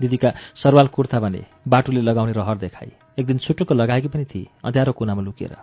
दिदीका 0.00 0.30
सरवाल 0.62 0.86
कुर्ता 0.94 1.18
भने 1.20 1.42
बाटुले 1.66 2.00
लगाउने 2.00 2.32
रहर 2.32 2.56
देखाई। 2.62 2.92
एक 3.18 3.26
दिन 3.26 3.38
छुटुक्क 3.38 3.72
लगाएकी 3.72 4.08
पनि 4.08 4.24
थिए 4.24 4.46
अँध्यारो 4.64 4.92
कुनामा 4.94 5.22
लुकेर। 5.22 5.56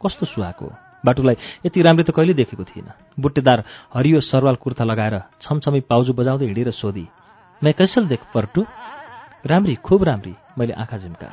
कस्तो 0.00 0.26
सुहाएको? 0.26 0.66
बाटुलाई 1.04 1.36
यति 1.66 1.82
राम्रै 1.82 2.04
त 2.04 2.16
कहिले 2.16 2.34
देखेको 2.34 2.64
थिइनँ। 2.64 2.96
बुट्टेदार 3.20 3.64
हरियो 3.94 4.20
सरवाल 4.22 4.56
कुर्ता 4.56 4.84
लगाएर 4.84 5.20
छमछमी 5.42 5.80
पाउजु 5.84 6.12
बजाउँदै 6.16 6.46
हिँडेर 6.46 6.70
सोधी 6.72 7.06
मै 7.62 7.72
कैसल 7.76 8.08
देख 8.08 8.22
पर्टु? 8.32 8.64
राम्री 9.44 9.74
खुब 9.84 10.02
राम्री। 10.02 10.34
मैले 10.58 10.72
आँखा 10.74 10.98
झिम्काएँ। 10.98 11.32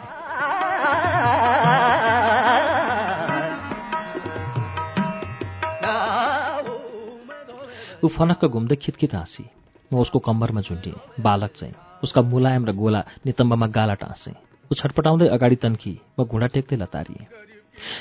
ऊ 8.03 8.07
फनक्क 8.07 8.45
घुम्दै 8.45 8.75
खितखित 8.75 9.13
हाँसी। 9.15 9.43
म 9.91 9.97
उसको 10.01 10.19
कम्बरमा 10.19 10.62
झुन्टिएँ 10.62 11.21
बालक 11.21 11.51
चाहिँ। 11.60 11.73
उसका 12.03 12.21
मुलायम 12.21 12.65
र 12.65 12.71
गोला 12.73 13.03
नितम्बमा 13.25 13.67
गाला 13.67 13.93
टाँसेँ। 13.93 14.34
ऊ 14.34 14.73
छटपटाउँदै 14.73 15.27
अगाडि 15.27 15.55
तन्की 15.55 15.93
म 16.19 16.25
घुँडा 16.25 16.47
टेक्दै 16.47 16.77
लतारिएँ। 16.77 17.25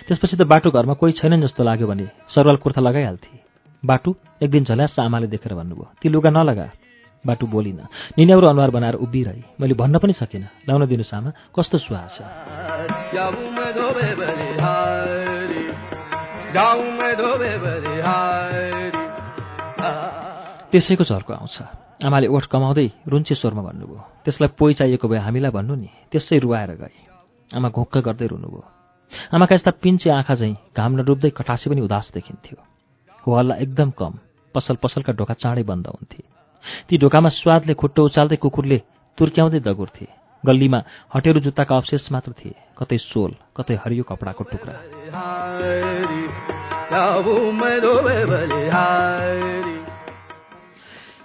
त्यसपछि 0.08 0.36
त 0.36 0.42
बाटो 0.48 0.70
घरमा 0.70 0.94
कोही 0.96 1.12
छैनन् 1.20 1.42
जस्तो 1.42 1.64
लाग्यो 1.64 1.86
भने 1.86 2.06
सरवाल 2.32 2.56
कुर्ता 2.56 2.80
लगाइहाल्थे। 2.80 3.32
बाटु 3.82 4.14
एक 4.42 4.50
दिन 4.50 4.64
झल्यास 4.64 4.98
आमाले 4.98 5.26
देखेर 5.26 5.52
भन्नुभयो 5.54 5.88
ती 6.00 6.08
लुगा 6.08 6.30
नलगा। 6.30 6.66
बाटु 7.26 7.46
बोलिन। 7.46 7.80
निन्याउरो 8.18 8.46
अनुहार 8.48 8.70
बनाएर 8.70 8.94
उभिरहे। 8.94 9.42
मैले 9.60 9.74
भन्न 9.74 9.98
पनि 9.98 10.12
सकिनँ। 10.12 10.48
लाउन 10.68 10.86
दिनुहोस् 10.86 11.14
आमा 11.14 11.30
कस्तो 11.52 11.78
सुहा 11.78 12.06
छ 12.08 12.18
त्यसैको 20.70 21.04
झर्को 21.04 21.32
आउँछ। 21.32 21.56
आमाले 22.04 22.26
ओठ 22.26 22.44
कमाउँदै 22.46 22.86
रुन्चे 23.08 23.34
स्वरमा 23.34 23.62
भन्नुभयो 23.62 24.00
त्यसलाई 24.24 24.50
पोइ 24.58 24.74
चाहिएको 24.74 25.08
भए 25.08 25.18
हामीलाई 25.18 25.50
भन्नु 25.50 25.74
नि। 25.74 25.88
त्यसै 26.12 26.38
रुवाएर 26.38 26.70
गए। 26.80 26.96
आमा 27.54 27.68
घोक्क 27.68 27.98
गर्दै 27.98 28.26
रुनुभयो। 28.26 28.64
आमाका 29.34 29.54
यस्ता 29.54 29.70
पिन्चे 29.82 30.10
आँखा 30.10 30.34
झैँ 30.34 30.54
घाम 30.76 30.92
नडुब्दै 31.00 31.30
कटासे 31.30 31.70
पनि 31.70 31.80
उदास 31.80 32.10
देखिन्थ्यो। 32.14 32.58
हो 33.26 33.30
हल्ला 33.34 33.54
एकदम 33.54 33.90
कम। 33.90 34.12
पसल 34.54 34.76
पसलका 34.82 35.12
ढोका 35.12 35.34
चाँडै 35.34 35.62
बन्द 35.62 35.86
हुन्थे। 35.86 36.39
ती 36.88 36.98
ढोकामा 36.98 37.28
स्वादले 37.30 37.74
खुट्टो 37.74 38.00
उचाल्दै 38.04 38.36
कुकुरले 38.36 38.78
तुर्क्याउँदै 39.18 39.60
दगुर्थे 39.60 40.06
गल्लीमा 40.44 40.78
हटेरु 41.14 41.40
जुत्ताका 41.40 41.76
अवशेष 41.76 42.08
मात्र 42.12 42.32
थिए। 42.32 42.54
कतै 42.78 42.98
सोल 42.98 43.32
कतै 43.56 43.74
हरियो 43.84 44.04
कपडाको 44.08 44.42
टुक्रा। 44.50 44.72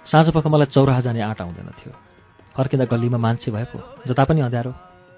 साँझ 0.06 0.26
पख 0.30 0.46
मलाई 0.46 0.68
चौराहा 0.74 1.00
जाने 1.00 1.20
आँट 1.20 1.40
आउँदैन 1.40 1.68
थियो। 1.80 1.92
फर्किँदा 2.56 2.84
गल्लीमा 2.92 3.18
मान्छे 3.18 3.50
भए 3.50 3.64
पो 3.72 3.78
जता 4.08 4.24
पनि 4.24 4.40
अँध्यारो 4.40 4.72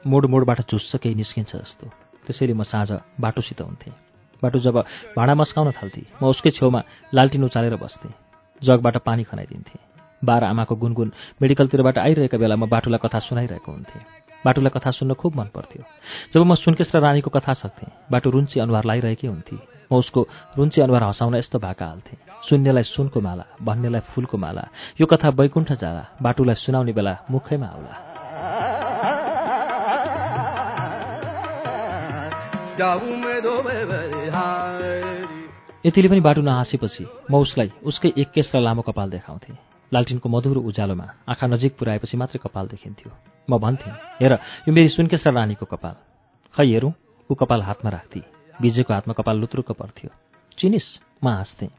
मोड 0.04 0.26
मोडबाट 0.26 0.60
झुस्छ 0.70 0.96
केही 1.02 1.14
निस्किन्छ 1.14 1.52
जस्तो। 1.56 1.86
त्यसैले 2.26 2.54
म 2.54 2.62
साँझ 2.62 3.18
बाटोसित 3.18 3.60
हुन्थेँ। 3.60 3.94
बाटो 4.42 4.58
जब 4.62 4.76
भाँडा 5.18 5.34
मस्काउन 5.34 5.70
थाल्थेँ 5.74 6.22
म 6.22 6.30
उसकै 6.30 6.50
छेउमा 6.54 6.80
लालटिन 7.14 7.44
उचालेर 7.44 7.76
बस्थेँ। 7.76 8.14
जगबाट 8.62 8.96
पानी 9.02 9.22
खनाइदिन्थेँ। 9.26 9.87
बाह्र 10.24 10.44
आमाको 10.44 10.74
गुनगुन। 10.74 11.12
मेडिकलतिरबाट 11.42 11.98
आइरहेका 11.98 12.38
बेला 12.38 12.56
म 12.56 12.66
बाटुलाई 12.66 12.98
कथा 12.98 13.18
सुनाइरहेको 13.18 13.72
हुन्थेँ। 13.72 14.02
बाटुलाई 14.44 14.70
कथा 14.70 14.90
सुन्न 14.90 15.14
खुब 15.14 15.34
मन 15.34 15.48
पर्थ्यो। 15.54 15.82
जब 16.34 16.40
म 16.42 16.54
सुनकेश 16.54 16.94
र 16.94 17.00
रानीको 17.00 17.30
कथा 17.30 17.52
सक्थेँ 17.54 18.10
बाटो 18.10 18.30
रुन्ची 18.30 18.60
अनुहार 18.60 18.84
लाइरहेकै 18.84 19.28
हुन्थे। 19.28 19.56
म 19.90 19.96
उसको 19.96 20.20
रुन्ची 20.58 20.80
अनुहार 20.80 21.02
हँसाउन 21.02 21.34
यस्तो 21.34 21.58
भाका 21.58 21.86
हाल्थेँ। 21.86 22.18
सुन्नेलाई 22.48 22.82
सुनको 22.82 23.20
माला 23.20 23.44
भन्नेलाई 23.62 24.00
फुलको 24.14 24.36
माला 24.38 24.64
यो 25.00 25.06
कथा 25.06 25.30
बैकुण्ठ 25.30 25.72
जाला 25.80 26.22
बाटुलाई 26.22 26.54
सुनाउने 26.54 26.92
बेला 26.92 27.16
मुखैमा 27.30 27.66
आउला। 27.66 27.94
यतिले 35.86 36.08
पनि 36.08 36.20
बाटो 36.20 36.40
नहाँसेपछि 36.42 37.06
म 37.30 37.34
उसलाई 37.42 37.72
उसकै 37.82 38.12
एक 38.16 38.30
केस 38.30 38.50
र 38.54 38.60
लामो 38.60 38.82
कपाल 38.82 39.10
देखाउँथेँ। 39.10 39.56
लालटिनको 39.92 40.28
मधुरो 40.28 40.60
उज्यालोमा 40.60 41.06
आँखा 41.28 41.46
नजिक 41.46 41.72
पुऱ्याएपछि 41.78 42.16
मात्रै 42.16 42.38
कपाल 42.44 42.66
देखिन्थ्यो। 42.68 43.10
म 43.48 43.58
भन्थेँ 43.58 43.92
हेर 44.20 44.32
यो 44.68 44.70
मेरी 44.72 44.88
सुनकेश 44.88 45.26
र 45.26 45.32
रानीको 45.32 45.66
कपाल। 45.66 45.96
खै 46.54 46.66
हेरौँ 46.66 46.92
ऊ 47.30 47.34
कपाल 47.34 47.60
हातमा 47.62 47.90
राख्थे 47.90 48.20
बिजेको 48.60 48.92
हातमा 48.92 49.14
कपाल 49.16 49.36
लुत्रुक्क 49.40 49.72
पर्थ्यो। 49.72 50.10
चिनिस 50.58 50.86
म 51.24 51.28
हाँस्थेँ। 51.28 51.70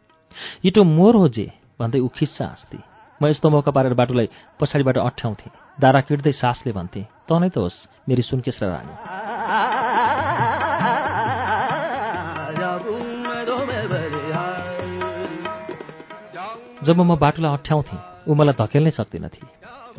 इटो 0.65 0.84
मोर 0.84 1.15
हो 1.15 1.28
जे 1.30 1.45
भन्दै 1.80 2.00
ऊ 2.00 2.08
खिस्सा 2.10 2.45
हाँस्थे 2.45 2.80
म 3.22 3.28
यस्तो 3.28 3.50
मौका 3.50 3.72
पारेर 3.72 3.93
बाटोलाई 3.93 4.28
पछाडिबाट 4.60 4.98
अठ्याउँथेँ। 4.98 5.52
दारा 5.78 6.02
किट्दै 6.02 6.32
सासले 6.34 6.72
भन्थे 6.74 7.02
त 7.28 7.30
नै 7.32 7.50
त 7.54 7.58
होस् 7.58 8.10
मेरी 8.10 8.22
सुनकेश 8.26 8.58
र 8.63 8.65
रानी। 8.67 9.78
जब 16.89 16.97
म 16.97 17.15
बाटोलाई 17.21 17.54
अठ्याउँथेँ 17.54 18.02
ऊ 18.25 18.34
मलाई 18.34 18.58
धकेल्नै 18.58 18.91
सक्दिनथे 18.97 19.45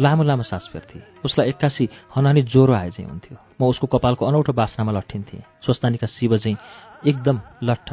लामो 0.03 0.22
लामो 0.26 0.42
सास 0.42 0.74
फेर्थे। 0.74 1.22
उसलाई 1.22 1.48
एक्कासी 1.55 1.87
हनानी 2.11 2.42
ज्वरो 2.50 2.74
आए 2.74 2.90
चाहिँ 2.90 3.07
हुन्थ्यो। 3.07 3.37
म 3.62 3.70
उसको 3.70 3.87
कपालको 3.87 4.26
अनौठो 4.26 4.50
बास्नामा 4.50 4.90
लट्ठिन्थेँ। 4.98 5.62
स्वस्तानीका 5.62 6.07
शिव 6.11 6.35
चाहिँ 6.42 6.59
एकदम 7.07 7.37
लट्ठ। 7.62 7.88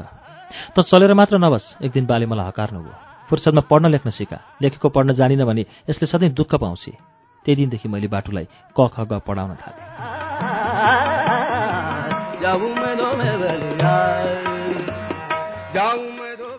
त 0.74 0.82
चलेर 0.82 1.14
मात्र 1.14 1.38
नबस। 1.38 1.78
एक 1.78 1.92
दिन 1.94 2.06
बाले 2.10 2.26
मलाई 2.26 2.48
हकार्नुभयो 2.50 2.96
फुर्सदमा 3.30 3.62
पढ्न 3.70 3.86
लेख्न 3.94 4.10
सिका। 4.18 4.38
लेखेको 4.66 4.90
पढ्न 4.90 5.14
जानिन 5.14 5.46
भने 5.46 5.64
यसले 5.86 6.08
सधैँ 6.10 6.34
दुःख 6.34 6.58
पाउँछ। 6.58 6.86
त्यही 7.46 7.56
दिनदेखि 7.56 7.88
मैले 7.94 8.10
बाटुलाई 8.10 8.46
क 8.74 8.80
ख 8.82 9.06
ग 9.06 9.22
पढाउन 9.22 9.54
थालेँ। 9.62 9.86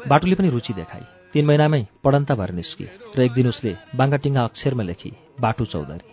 बाटुले 0.06 0.34
पनि 0.38 0.48
रुचि 0.54 0.72
देखाई 0.72 1.17
तीन 1.32 1.44
महिनामै 1.46 1.82
पढन्ता 2.04 2.34
भएर 2.34 2.50
निस्की 2.50 2.86
र 3.16 3.20
एक 3.20 3.32
दिन 3.32 3.48
उसले 3.48 3.72
बाङ्गाटिङ्गा 3.96 4.42
अक्षरमा 4.44 4.82
लेखी 4.82 5.10
बाटु 5.40 5.64
चौधरी 5.64 6.08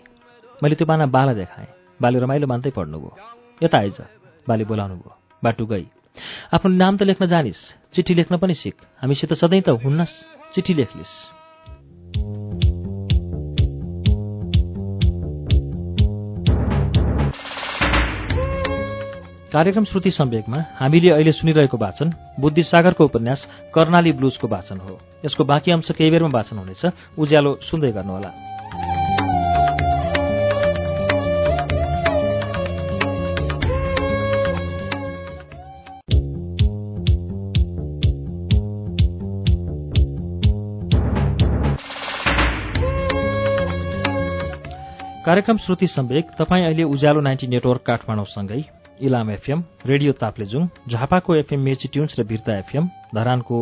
मैले 0.63 0.75
त्यो 0.75 0.88
बाना 0.88 1.06
बाला 1.06 1.34
देखाएँ। 1.34 1.67
बाले 1.99 2.19
रमाइलो 2.19 2.47
मान्दै 2.47 2.71
पढ्नुभयो। 2.71 3.12
यता 3.63 3.78
आइज 3.78 3.97
बाले 4.47 4.63
बोलाउनु 4.65 4.95
भयो 4.95 5.12
बाटु 5.43 5.65
गई। 5.65 5.86
आफ्नो 6.54 6.69
नाम 6.73 6.97
त 6.97 7.01
लेख्न 7.04 7.28
जानिस्। 7.28 7.62
चिठी 7.95 8.13
लेख्न 8.13 8.38
पनि 8.38 8.54
सिक। 8.54 8.75
हामीसित 9.01 9.34
सधैँ 9.34 9.62
त 9.62 9.69
हुन्नस्। 9.84 10.13
चिठी 10.56 10.73
लेख्लिस् 10.73 11.13
कार्यक्रम 19.56 19.84
श्रुति 19.84 20.12
सम्वेकमा 20.12 20.58
हामीले 20.76 21.10
अहिले 21.12 21.32
सुनिरहेको 21.32 21.78
वाचन 21.78 22.12
बुद्धिसागरको 22.39 23.04
उपन्यास 23.06 23.46
कर्णाली 23.74 24.12
ब्लुजको 24.12 24.48
वाचन 24.48 24.78
हो। 24.78 25.00
यसको 25.26 25.44
बाँकी 25.44 25.72
अंश 25.72 25.91
केही 25.96 26.12
बेरमा 26.12 26.30
वाचन 26.30 26.58
हुनेछ। 26.60 26.84
उज्यालो 27.15 27.54
सुन्दै 27.63 27.91
गर्नुहोला। 27.91 28.32
कार्यक्रम 45.26 45.58
श्रुति 45.58 45.88
सम्वेक 45.88 46.26
तपाईँ 46.39 46.65
अहिले 46.65 46.84
उज्यालो 46.84 47.22
नाइन्टी 47.22 47.48
नेटवर्क 47.48 47.82
काठमाडौँसँगै 47.88 48.63
इलाम 49.02 49.30
एफएम 49.32 49.64
रेडियो 49.86 50.12
ताप्लेजुङ 50.16 50.68
झापाको 50.90 51.36
एफएम 51.36 51.60
मेची 51.62 51.88
ट्युन्स 51.94 52.16
र 52.20 52.24
बिर्ता 52.26 52.58
एफएम 52.58 52.88
धरानको 53.16 53.62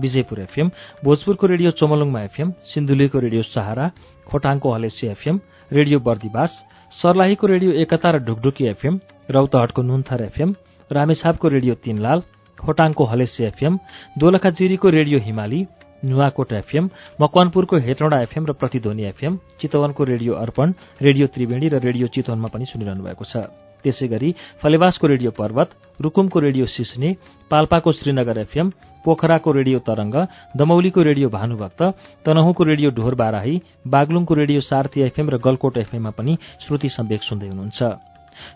विजयपुर 0.00 0.40
एफएम 0.40 0.70
भोजपुरको 1.04 1.46
रेडियो 1.46 1.70
चोमलुङमा 1.80 2.20
एफएम 2.22 2.50
सिन्धुलीको 2.72 3.18
रेडियो 3.18 3.42
सहारा 3.44 3.90
खोटाङको 4.28 4.72
हलेसी 4.74 5.06
एफएम 5.06 5.40
रेडियो 5.70 5.98
बर्दिवास 6.00 6.62
सर्लाहीको 6.92 7.46
रेडियो 7.46 7.72
एकता 7.82 8.10
र 8.10 8.18
ढुकढुकी 8.26 8.64
एफएम 8.66 9.00
रौतहटको 9.30 9.82
नुन्थर 9.84 10.22
एफएम 10.22 10.54
रामेछापको 10.90 11.48
रेडियो 11.48 11.74
तीनलाल 11.84 12.22
खोटाङको 12.58 13.04
हलेसी 13.06 13.44
एफएम 13.44 13.78
दोलखाजिरीको 14.18 14.88
रेडियो 14.90 15.18
हिमाली 15.26 15.66
नुवाकोट 16.04 16.52
एफएम 16.52 16.90
मकवानपुरको 17.20 17.76
हेटौँडा 17.86 18.20
एफएम 18.22 18.46
र 18.46 18.52
प्रतिध्वनि 18.60 19.04
एफएम 19.06 19.38
चितवनको 19.60 20.04
रेडियो 20.04 20.32
अर्पण 20.44 20.72
रेडियो 21.02 21.26
त्रिवेणी 21.34 21.68
र 21.68 21.80
रेडियो 21.80 22.06
चितवनमा 22.14 22.48
पनि 22.54 22.64
सुनिरहनु 22.66 23.04
भएको 23.04 23.24
छ। 23.24 23.48
त्यसै 23.84 24.08
गरी 24.08 24.34
फलेवासको 24.62 25.06
रेडियो 25.06 25.30
पर्वत 25.34 25.76
रुकुमको 26.00 26.38
रेडियो 26.40 26.66
सिस्ने 26.70 27.14
पाल्पाको 27.50 27.92
श्रीनगर 27.94 28.38
एफएम 28.38 28.70
पोखराको 29.04 29.52
रेडियो 29.52 29.78
तरंग 29.86 30.14
दमौलीको 30.56 31.02
रेडियो 31.02 31.28
भानुभक्त 31.30 31.82
तनहुको 32.24 32.62
रेडियो 32.64 32.90
ढोर 32.98 33.14
बाराही 33.16 33.60
बागलुङको 33.88 34.34
रेडियो 34.34 34.60
सार्थी 34.62 35.00
एफएम 35.02 35.30
र 35.30 35.38
गलकोट 35.44 35.76
एफएममा 35.78 36.10
पनि 36.18 36.36
श्रुति 36.64 36.88
सम्वेक 36.90 37.22
सुन्दै 37.22 37.48
हुनुहुन्छ। 37.48 37.80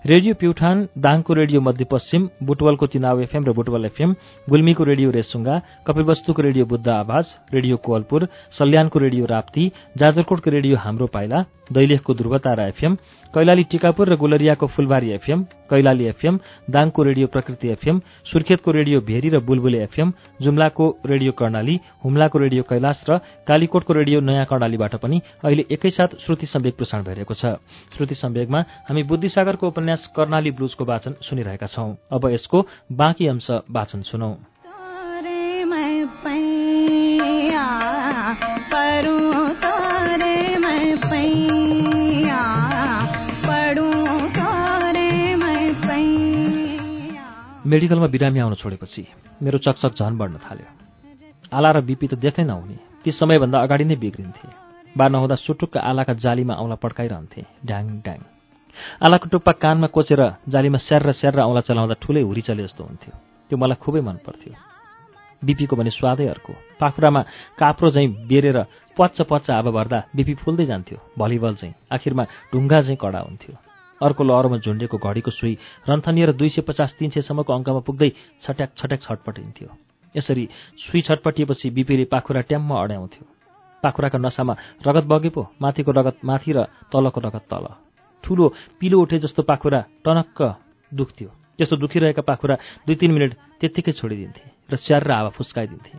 रेडियो 0.07 0.35
प्युठान 0.35 0.77
दाङको 0.99 1.33
रेडियो 1.35 1.61
मध्यपश्चिम 1.61 2.23
बुटवलको 2.43 2.87
चिनाव 2.87 3.21
एफएम 3.23 3.45
र 3.45 3.53
बुटवल 3.53 3.85
एफएम 3.85 4.15
गुल्मीको 4.47 4.85
रेडियो 4.85 5.11
रेसुङ्गा 5.11 5.61
कपिलवस्तुको 5.87 6.43
रेडियो 6.43 6.65
बुद्ध 6.67 6.89
आवाज 6.95 7.27
रेडियो 7.55 7.77
कोवलपुर 7.85 8.29
सल्यानको 8.59 8.99
रेडियो 8.99 9.25
राप्ती 9.27 9.71
जाजरकोटको 9.99 10.51
रेडियो 10.51 10.77
हाम्रो 10.79 11.07
पाइला 11.15 11.45
दैलेखको 11.73 12.15
ध्रुवतारा 12.15 12.67
एफएम 12.67 12.95
कैलाली 13.35 13.65
टिकापुर 13.65 14.09
र 14.09 14.17
गुलरियाको 14.17 14.67
फुलबारी 14.67 15.11
एफएम 15.13 15.43
कैलाली 15.71 16.05
एफएम 16.07 16.39
दाङको 16.71 17.03
रेडियो 17.03 17.27
प्रकृति 17.27 17.69
एफएम 17.69 18.01
सुर्खेतको 18.33 18.71
रेडियो 18.71 19.01
भेरी 19.01 19.29
र 19.29 19.41
बुलबुले 19.41 19.83
एफएम 19.83 20.13
जुम्लाको 20.43 20.87
रेडियो 21.07 21.33
कर्णाली 21.33 21.81
हुम्लाको 22.05 22.39
रेडियो 22.39 22.63
कैलाश 22.63 23.05
र 23.11 23.19
कालीकोटको 23.47 23.93
रेडियो 23.93 24.21
नयाँ 24.21 24.47
कर्णालीबाट 24.47 24.97
पनि 24.97 25.21
अहिले 25.45 25.65
एकैसाथ 25.71 26.17
श्रुति 26.25 26.47
सम्वेक 26.47 26.77
प्रसारण 26.77 27.05
भइरहेको 27.05 27.35
छ। 27.35 27.61
श्रुति 27.97 28.15
सम्वेकमा 28.15 28.61
हामी 28.89 29.03
बुद्धिसागरको 29.03 29.69
उपन्यास 29.69 30.13
कर्णाली 30.17 30.51
ब्लुजको 30.51 30.85
वाचन 30.85 31.15
सुनिरहेका 31.23 31.67
छौं। 31.67 31.95
अब 32.11 32.31
यसको 32.33 32.67
बाँकी 32.93 33.27
अंश 33.27 33.51
वाचन 33.71 34.03
सुनौ। 34.03 34.37
मेडिकलमा 47.69 48.07
बिरामी 48.07 48.41
आउन 48.41 48.55
छोडेपछि 48.55 49.03
मेरो 49.45 49.59
चकचक 49.61 50.01
झन 50.01 50.17
बढ्न 50.17 50.37
थाल्यो। 50.41 50.69
आला 51.53 51.71
र 51.77 51.81
बिपी 51.85 52.07
त 52.09 52.15
देख्नै 52.17 52.45
नहुने 52.49 52.77
ती 53.05 53.11
समयभन्दा 53.13 53.59
अगाडि 53.61 53.85
नै 53.85 53.97
बिग्रिन्थे। 54.01 54.49
बा 54.97 55.05
नहुँदा 55.13 55.37
सुटुक्क 55.45 55.77
आलाका 55.77 56.13
जालीमा 56.25 56.55
औँला 56.57 56.77
पड्काइरहन्थे। 56.81 57.43
ड्याङ 57.69 57.85
ड्याङ 58.05 58.21
आलाको 59.05 59.27
टुप्पा 59.29 59.53
कानमा 59.61 59.89
कोचेर 59.93 60.23
जालीमा 60.49 60.79
स्याहार 60.81 61.13
स्याहार 61.21 61.45
औँला 61.45 61.61
चलाउँदा 61.69 61.95
ठुलै 62.01 62.23
हुरी 62.25 62.43
चले 62.49 62.63
जस्तो 62.65 62.83
हुन्थ्यो। 62.89 63.13
त्यो 63.51 63.57
मलाई 63.61 63.79
खुबै 63.85 64.01
मन 64.01 64.17
पर्थ्यो 64.25 64.53
बिपीको 65.45 65.75
भने 65.77 65.91
स्वादै 65.93 66.27
अर्को। 66.35 66.53
पाखुरामा 66.81 67.21
काप्रो 67.61 67.89
झैँ 67.93 68.09
बेरेर 68.29 68.59
पच्च 68.97 69.29
पच्च 69.29 69.47
आबा 69.51 69.71
भर्दा 69.77 69.99
बिपी 70.17 70.35
फुल्दै 70.41 70.65
जान्थ्यो। 70.67 70.99
भलिबल 71.21 71.55
चाहिँ 71.61 71.75
आखिरमा 71.93 72.25
ढुङ्गा 72.49 72.79
चाहिँ 72.83 72.97
कडा 72.97 73.21
हुन्थ्यो। 73.29 73.55
अर्को 74.01 74.23
लहरमा 74.25 74.57
झुन्डेको 74.59 74.97
घडीको 74.99 75.31
सुई 75.31 75.55
रन्थनिएर 75.89 76.33
दुई 76.33 76.49
सय 76.49 76.63
पचास 76.63 76.95
तिन 76.99 77.11
सयसम्मको 77.11 77.53
अङ्कमा 77.53 77.81
पुग्दै 77.83 78.11
छट्याक 78.43 78.71
छट्याक 78.77 79.01
छटपटिन्थ्यो। 79.03 79.69
यसरी 80.15 80.45
सुई 80.85 81.01
छटपटिएपछि 81.03 81.71
बिपीले 81.71 82.05
पाखुरा 82.07 82.41
ट्याम्म 82.49 82.71
अड्याउँथ्यो। 82.75 83.25
पाखुराका 83.83 84.19
नसामा 84.19 84.55
रगत 84.87 85.05
बगे 85.07 85.31
पो 85.31 85.43
माथिको 85.63 85.91
रगत 85.93 86.17
माथि 86.25 86.53
र 86.53 86.59
तलको 86.91 87.21
रगत 87.21 87.45
तल। 87.51 87.67
ठुलो 88.25 88.45
पिलो 88.81 88.97
उठे 89.03 89.19
जस्तो 89.19 89.43
पाखुरा 89.43 89.81
टनक्क 90.05 90.39
दुख्थ्यो। 90.93 91.29
त्यस्तो 91.59 91.77
दुखिरहेका 91.77 92.23
पाखुरा 92.23 92.55
दुई 92.87 92.97
तिन 92.97 93.11
मिनट 93.13 93.33
त्यत्तिकै 93.61 93.93
छोडिदिन्थे 93.99 94.45
र 94.71 94.75
स्याहार 94.79 95.03
र 95.03 95.11
हावा 95.11 95.31
फुस्काइदिन्थे। 95.35 95.95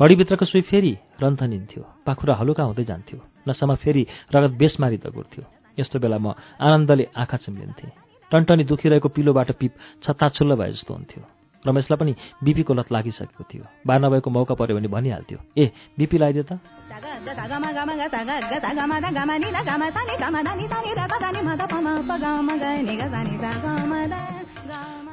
घडीभित्रको 0.00 0.44
सुई 0.44 0.62
फेरि 0.70 0.92
रन्थनिन्थ्यो। 1.20 1.82
पाखुरा 2.06 2.34
हलुका 2.36 2.62
हुँदै 2.64 2.84
जान्थ्यो। 2.84 3.18
नसामा 3.48 3.74
फेरि 3.74 4.02
रगत 4.28 4.52
बेसमारी 4.60 4.96
दगुर्थ्यो। 5.04 5.44
यस्तो 5.78 5.98
बेला 5.98 6.18
म 6.18 6.34
आनन्दले 6.60 7.04
आँखा 7.16 7.36
चिम्लिन्थेँ। 7.44 7.90
टन्टनी 8.30 8.64
दुखिरहेको 8.64 9.08
पिलोबाट 9.08 9.50
पिप 9.58 9.72
छत्ताछुल्ल 10.02 10.54
भए 10.54 10.72
जस्तो 10.72 10.94
हुन्थ्यो। 10.94 11.22
रमेशलाई 11.64 11.96
पनि 11.96 12.12
बिपीको 12.44 12.72
लत 12.74 12.92
लागिसकेको 12.92 13.44
थियो। 13.44 13.64
बार 13.86 13.98
नभएको 14.00 14.30
मौका 14.30 14.54
पऱ्यो 14.54 14.76
भने 14.76 14.88
भनिहाल्थ्यो 14.88 15.38
ए 15.56 15.64
बिपी 15.98 16.16
लगाइदियो 16.18 16.44
त। 16.44 16.60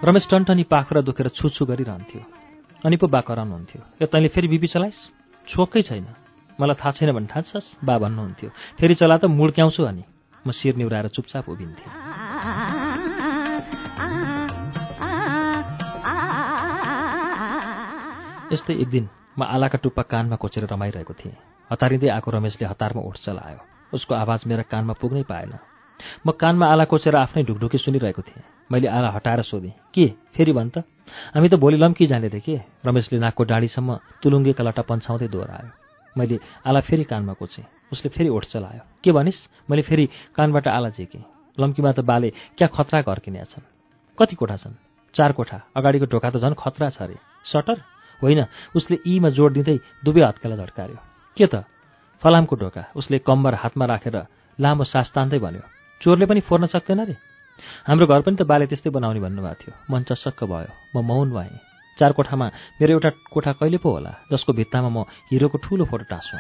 रमेश 0.03 0.27
टन्टनी 0.27 0.63
पाखुरा 0.63 1.01
दुखेर 1.01 1.27
छुछु 1.29 1.65
गरिरहन्थ्यो। 1.65 2.21
अनि 2.83 2.95
पो 2.97 3.07
बा 3.07 3.21
कराउनुहुन्थ्यो 3.21 3.81
ए 4.01 4.05
तैँले 4.11 4.27
फेरि 4.27 4.47
बिपी 4.47 4.67
चलाइस्? 4.67 4.99
छोकै 5.47 5.81
छैन। 5.81 6.05
मलाई 6.59 6.75
थाहा 6.75 6.91
छैन 6.91 7.11
भने 7.15 7.27
ठान्छस् 7.31 7.85
बा 7.85 7.97
भन्नुहुन्थ्यो। 7.97 8.49
फेरि 8.79 8.95
चला 8.95 9.17
त 9.17 9.25
मुड्क्याउँछु 9.31 9.83
अनि। 9.83 10.03
म 10.47 10.51
शिर 10.51 10.75
निहुराएर 10.75 11.07
चुपचाप 11.07 11.49
उभिन्थेँ। 11.49 11.89
यस्तै 18.51 18.73
एक 18.73 18.89
दिन 18.89 19.09
म 19.39 19.43
आलाका 19.43 19.77
टुप्पा 19.83 20.03
कानमा 20.03 20.35
कोचेर 20.35 20.65
रमाइरहेको 20.67 21.13
थिएँ। 21.13 21.35
हतारिँदै 21.71 22.09
आएको 22.09 22.31
रमेशले 22.31 22.67
हतारमा 22.67 23.01
उठ 23.01 23.17
चलायो। 23.25 23.59
उसको 23.93 24.15
आवाज 24.15 24.43
मेरा 24.47 24.63
कानमा 24.67 24.93
पुग्नै 24.93 25.23
पाएन। 25.23 25.53
म 26.25 26.31
कानमा 26.31 26.65
आला 26.67 26.85
कोचेर 26.85 27.15
आफ्नै 27.15 27.43
ढुकढुकी 27.43 27.77
सुनिरहेको 27.77 28.21
थिएँ। 28.21 28.43
मैले 28.71 28.87
आला 28.87 29.09
हटाएर 29.15 29.41
सोधेँ 29.45 29.73
के? 29.93 30.05
फेरि 30.35 30.51
भन् 30.51 30.69
त? 30.69 30.83
हामी 31.35 31.49
त 31.49 31.55
भोलि 31.55 31.77
लम्की 31.77 32.07
जाने 32.07 32.29
थिएँ 32.29 32.41
के? 32.41 32.55
रमेशले 32.85 33.19
नाकको 33.19 33.43
डाँडीसम्म 33.43 33.89
तुलुङ्गेका 34.23 34.63
लट्टा 34.63 34.83
पन्छाउँदै 34.89 35.27
दोहोऱ्यायो। 35.27 35.80
मैले 36.17 36.39
आला 36.65 36.79
फेरि 36.79 37.03
कानमा 37.03 37.33
कोचेँ। 37.33 37.65
उसले 37.91 38.09
फेरि 38.09 38.29
ओठ 38.29 38.45
चलायो। 38.45 38.83
के 39.03 39.11
भनिस्? 39.11 39.39
मैले 39.69 39.81
फेरि 39.81 40.09
कानबाट 40.35 40.67
आला 40.67 40.89
झेकेँ। 40.89 41.23
लम्कीमा 41.59 41.91
त 41.91 41.99
बाले 41.99 42.29
क्या 42.57 42.67
खतरा 42.67 43.01
घर 43.01 43.19
किनेका 43.19 43.43
छन्? 43.43 43.63
कति 44.19 44.35
कोठा 44.35 44.57
छन्? 44.57 44.75
चार 45.15 45.31
कोठा। 45.31 45.57
अगाडिको 45.75 46.05
ढोका 46.05 46.29
त 46.29 46.37
झन् 46.37 46.55
खतरा 46.59 46.89
छ 46.89 47.01
अरे। 47.01 47.17
सटर? 47.45 47.77
होइन। 48.21 48.45
उसले 48.75 48.97
यीमा 49.07 49.29
जोड 49.29 49.53
दिँदै 49.53 49.77
दुवै 50.05 50.21
हत्केला 50.21 50.55
झड्कायो 50.55 50.97
के 51.37 51.45
त? 51.47 51.63
फलामको 52.21 52.55
ढोका। 52.55 52.83
उसले 52.95 53.19
कम्बर 53.19 53.53
हातमा 53.53 53.85
राखेर 53.85 54.17
लामो 54.59 54.83
सास 54.83 55.11
तान्दै 55.15 55.39
भन्यो 55.39 55.63
चोरले 56.01 56.25
पनि 56.25 56.39
फोर्न 56.41 56.65
सक्दैन 56.67 57.01
रे? 57.05 57.15
हाम्रो 57.87 58.05
घर 58.07 58.21
पनि 58.21 58.35
त 58.35 58.43
बाले 58.43 58.65
त्यस्तै 58.67 58.89
बनाउने 58.89 59.19
भन्नुभएको 59.19 59.59
थियो। 59.61 59.73
मन 59.89 60.01
चसक्क 60.09 60.43
भयो। 60.43 60.71
म 60.95 61.05
मौन 61.05 61.31
भएँ। 61.31 61.70
चार 62.01 62.11
कोठामा 62.17 62.47
मेरो 62.81 62.91
एउटा 62.97 63.09
कोठा 63.29 63.51
कहिले 63.61 63.77
पो 63.77 63.89
होला 63.93 64.11
जसको 64.31 64.53
भित्तामा 64.57 64.89
म 64.89 65.05
हिरोको 65.29 65.57
ठुलो 65.61 65.85
फोटो 65.85 66.05
टाँसु 66.09 66.37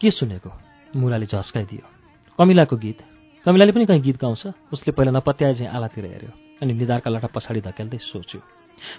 के 0.00 0.10
सुनेको? 0.10 0.50
मुलाले 0.96 1.26
झस्काइदियो। 1.26 1.86
कमिलाको 2.38 2.76
गीत। 2.76 2.98
कमिलाले 3.46 3.72
पनि 3.72 3.86
कहीँ 3.86 4.00
गीत 4.00 4.16
गाउँछ? 4.22 4.46
उसले 4.72 4.92
पहिला 4.94 5.10
नपत्याए 5.10 5.54
चाहिँ 5.54 5.70
आलातिर 5.74 6.04
हेऱ्यो 6.06 6.30
अनि 6.62 6.72
निधारका 6.74 7.10
लटा 7.10 7.28
पछाडि 7.34 7.60
धकेल्दै 7.66 7.98
सोच्यो। 7.98 8.40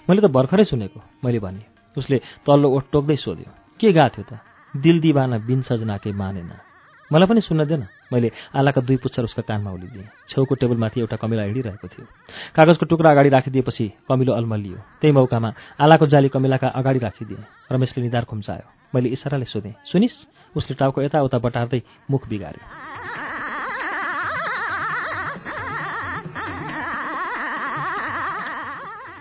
मैले 0.08 0.20
त 0.20 0.28
भर्खरै 0.28 0.64
सुनेको 0.68 1.00
मैले 1.24 1.40
भने। 1.40 1.64
उसले 1.96 2.20
तल्लो 2.44 2.68
ओठ 2.68 2.84
टोक्दै 2.92 3.16
सोध्यो 3.16 3.50
के 3.80 3.92
गा 3.96 4.08
थियो 4.12 4.24
त? 4.28 4.32
दिल 4.76 5.00
दिवाना 5.00 5.38
बिन 5.48 5.62
सजनाकै 5.64 6.12
मानेन। 6.12 6.52
मलाई 7.10 7.26
पनि 7.26 7.40
सुन्न 7.42 7.64
दिएन 7.66 7.82
मैले 8.12 8.30
आलाका 8.54 8.80
दुई 8.80 8.96
पुच्छर 9.02 9.24
उसका 9.26 9.42
कानमा 9.42 9.70
उलिदिएँ 9.70 10.06
छेउको 10.30 10.54
टेबलमाथि 10.54 11.00
एउटा 11.00 11.16
कमिला 11.18 11.42
हिँडिरहेको 11.42 11.88
थियो। 11.90 12.06
कागजको 12.54 12.86
टुक्रा 12.86 13.10
अगाडि 13.10 13.28
राखिदिएपछि 13.28 13.86
कमिलो 14.08 14.32
अल्मलियो 14.32 14.78
त्यही 15.02 15.12
मौकामा 15.12 15.50
आलाको 15.80 16.06
जाली 16.06 16.28
कमिलाका 16.30 16.68
अगाडि 16.70 16.98
राखिदिएँ। 16.98 17.42
रमेशले 17.72 18.02
निधार 18.04 18.24
खुम्चायो। 18.30 18.66
मैले 18.94 19.08
इसाराले 19.10 19.44
सोधेँ 19.44 19.74
सुनिस्? 19.90 20.16
उसले 20.54 20.74
टाउको 20.78 21.02
यताउता 21.02 21.38
बटार्दै 21.38 21.82
मुख 22.10 22.28
बिगार्यो। 22.28 22.64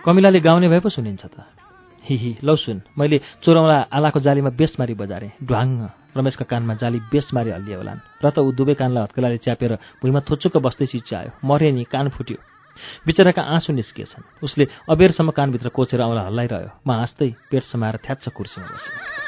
कमिलाले 0.05 0.39
गाउने 0.39 0.67
भए 0.69 0.79
पो 0.79 0.89
सुनिन्छ 0.89 1.25
त। 1.25 1.41
हिही 2.05 2.37
लौ 2.43 2.55
सुन। 2.55 2.81
मैले 2.97 3.17
चोरौँला 3.43 3.77
आलाको 3.93 4.19
जालीमा 4.19 4.49
बेसमारी 4.53 4.93
बजारेँ। 4.93 5.31
ढ्वाङ्ग। 5.43 5.98
रमेशका 6.17 6.45
कानमा 6.45 6.73
जाली 6.81 6.99
बेसमारी 7.11 7.49
हल्लिए 7.49 7.75
होलान्। 7.75 7.99
र 8.23 8.25
त 8.29 8.37
ऊ 8.39 8.51
दुवै 8.51 8.73
कानलाई 8.73 9.03
हत्केलाले 9.03 9.37
च्यापेर 9.45 9.71
भुइँमा 10.01 10.21
थुचुक्क 10.25 10.57
बस्दै 10.57 10.85
चिच्यायो 10.85 11.31
मरे 11.43 11.71
नि 11.71 11.83
कान 11.85 12.09
फुट्यो। 12.09 12.37
बिचराका 13.05 13.41
आँसु 13.41 13.73
निस्किएछन्। 13.73 14.23
उसले 14.43 14.67
अबेरसम्म 14.89 15.31
कानभित्र 15.31 15.69
कोचेर 15.69 16.01
औँला 16.01 16.21
हल्लाइरह्यो। 16.25 16.71
म 16.87 16.89
हाँस्दै 16.91 17.29
पेट 17.51 17.63
समाएर 17.69 17.95
थ्याच्छ 18.05 18.25
कुर्सीमा 18.29 18.67
बसेँ 18.67 19.19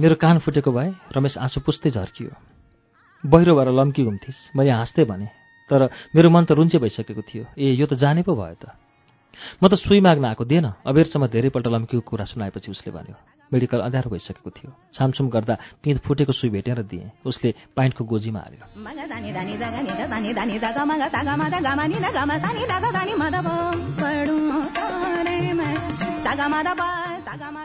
मेरो 0.00 0.14
कान 0.14 0.38
फुटेको 0.38 0.70
भए 0.72 0.90
रमेश 1.16 1.38
आँसु 1.38 1.60
पुस्दै 1.60 1.90
झर्कियो। 1.90 2.30
बहिरो 3.24 3.54
भएर 3.56 3.68
लम्की 3.72 4.02
घुम्थिस्। 4.04 4.50
मैले 4.56 4.70
हाँस्दै 4.70 5.04
भने 5.04 5.26
तर 5.70 5.88
मेरो 6.14 6.30
मन 6.30 6.44
त 6.44 6.52
रुन्चे 6.52 6.78
भइसकेको 6.78 7.22
थियो। 7.22 7.44
ए 7.58 7.72
यो 7.78 7.86
त 7.86 7.94
जाने 7.94 8.22
पो 8.22 8.34
भयो 8.34 8.58
त। 8.58 8.83
म 9.62 9.68
त 9.68 9.74
सुई 9.76 10.00
माग्न 10.00 10.24
आएको 10.24 10.44
दिएन। 10.44 10.66
अबेरसम्म 10.86 11.26
धेरैपल्ट 11.26 11.66
लम्कीको 11.66 12.02
कुरा 12.02 12.24
सुनाएपछि 12.24 12.70
उसले 12.70 12.92
भन्यो 12.92 13.16
मेडिकल 13.52 13.80
अँध्यारो 13.80 14.10
भइसकेको 14.10 14.50
थियो। 14.50 14.70
छामछुम 14.94 15.28
गर्दा 15.28 15.54
पिँध 15.82 15.98
फुटेको 16.00 16.32
सुई 16.32 16.50
भेटेर 16.50 16.82
दिएँ। 16.82 17.10
उसले 17.26 17.54
पाइन्टको 17.76 18.04
गोजीमा 18.04 18.40
हाल्यो 18.40 18.64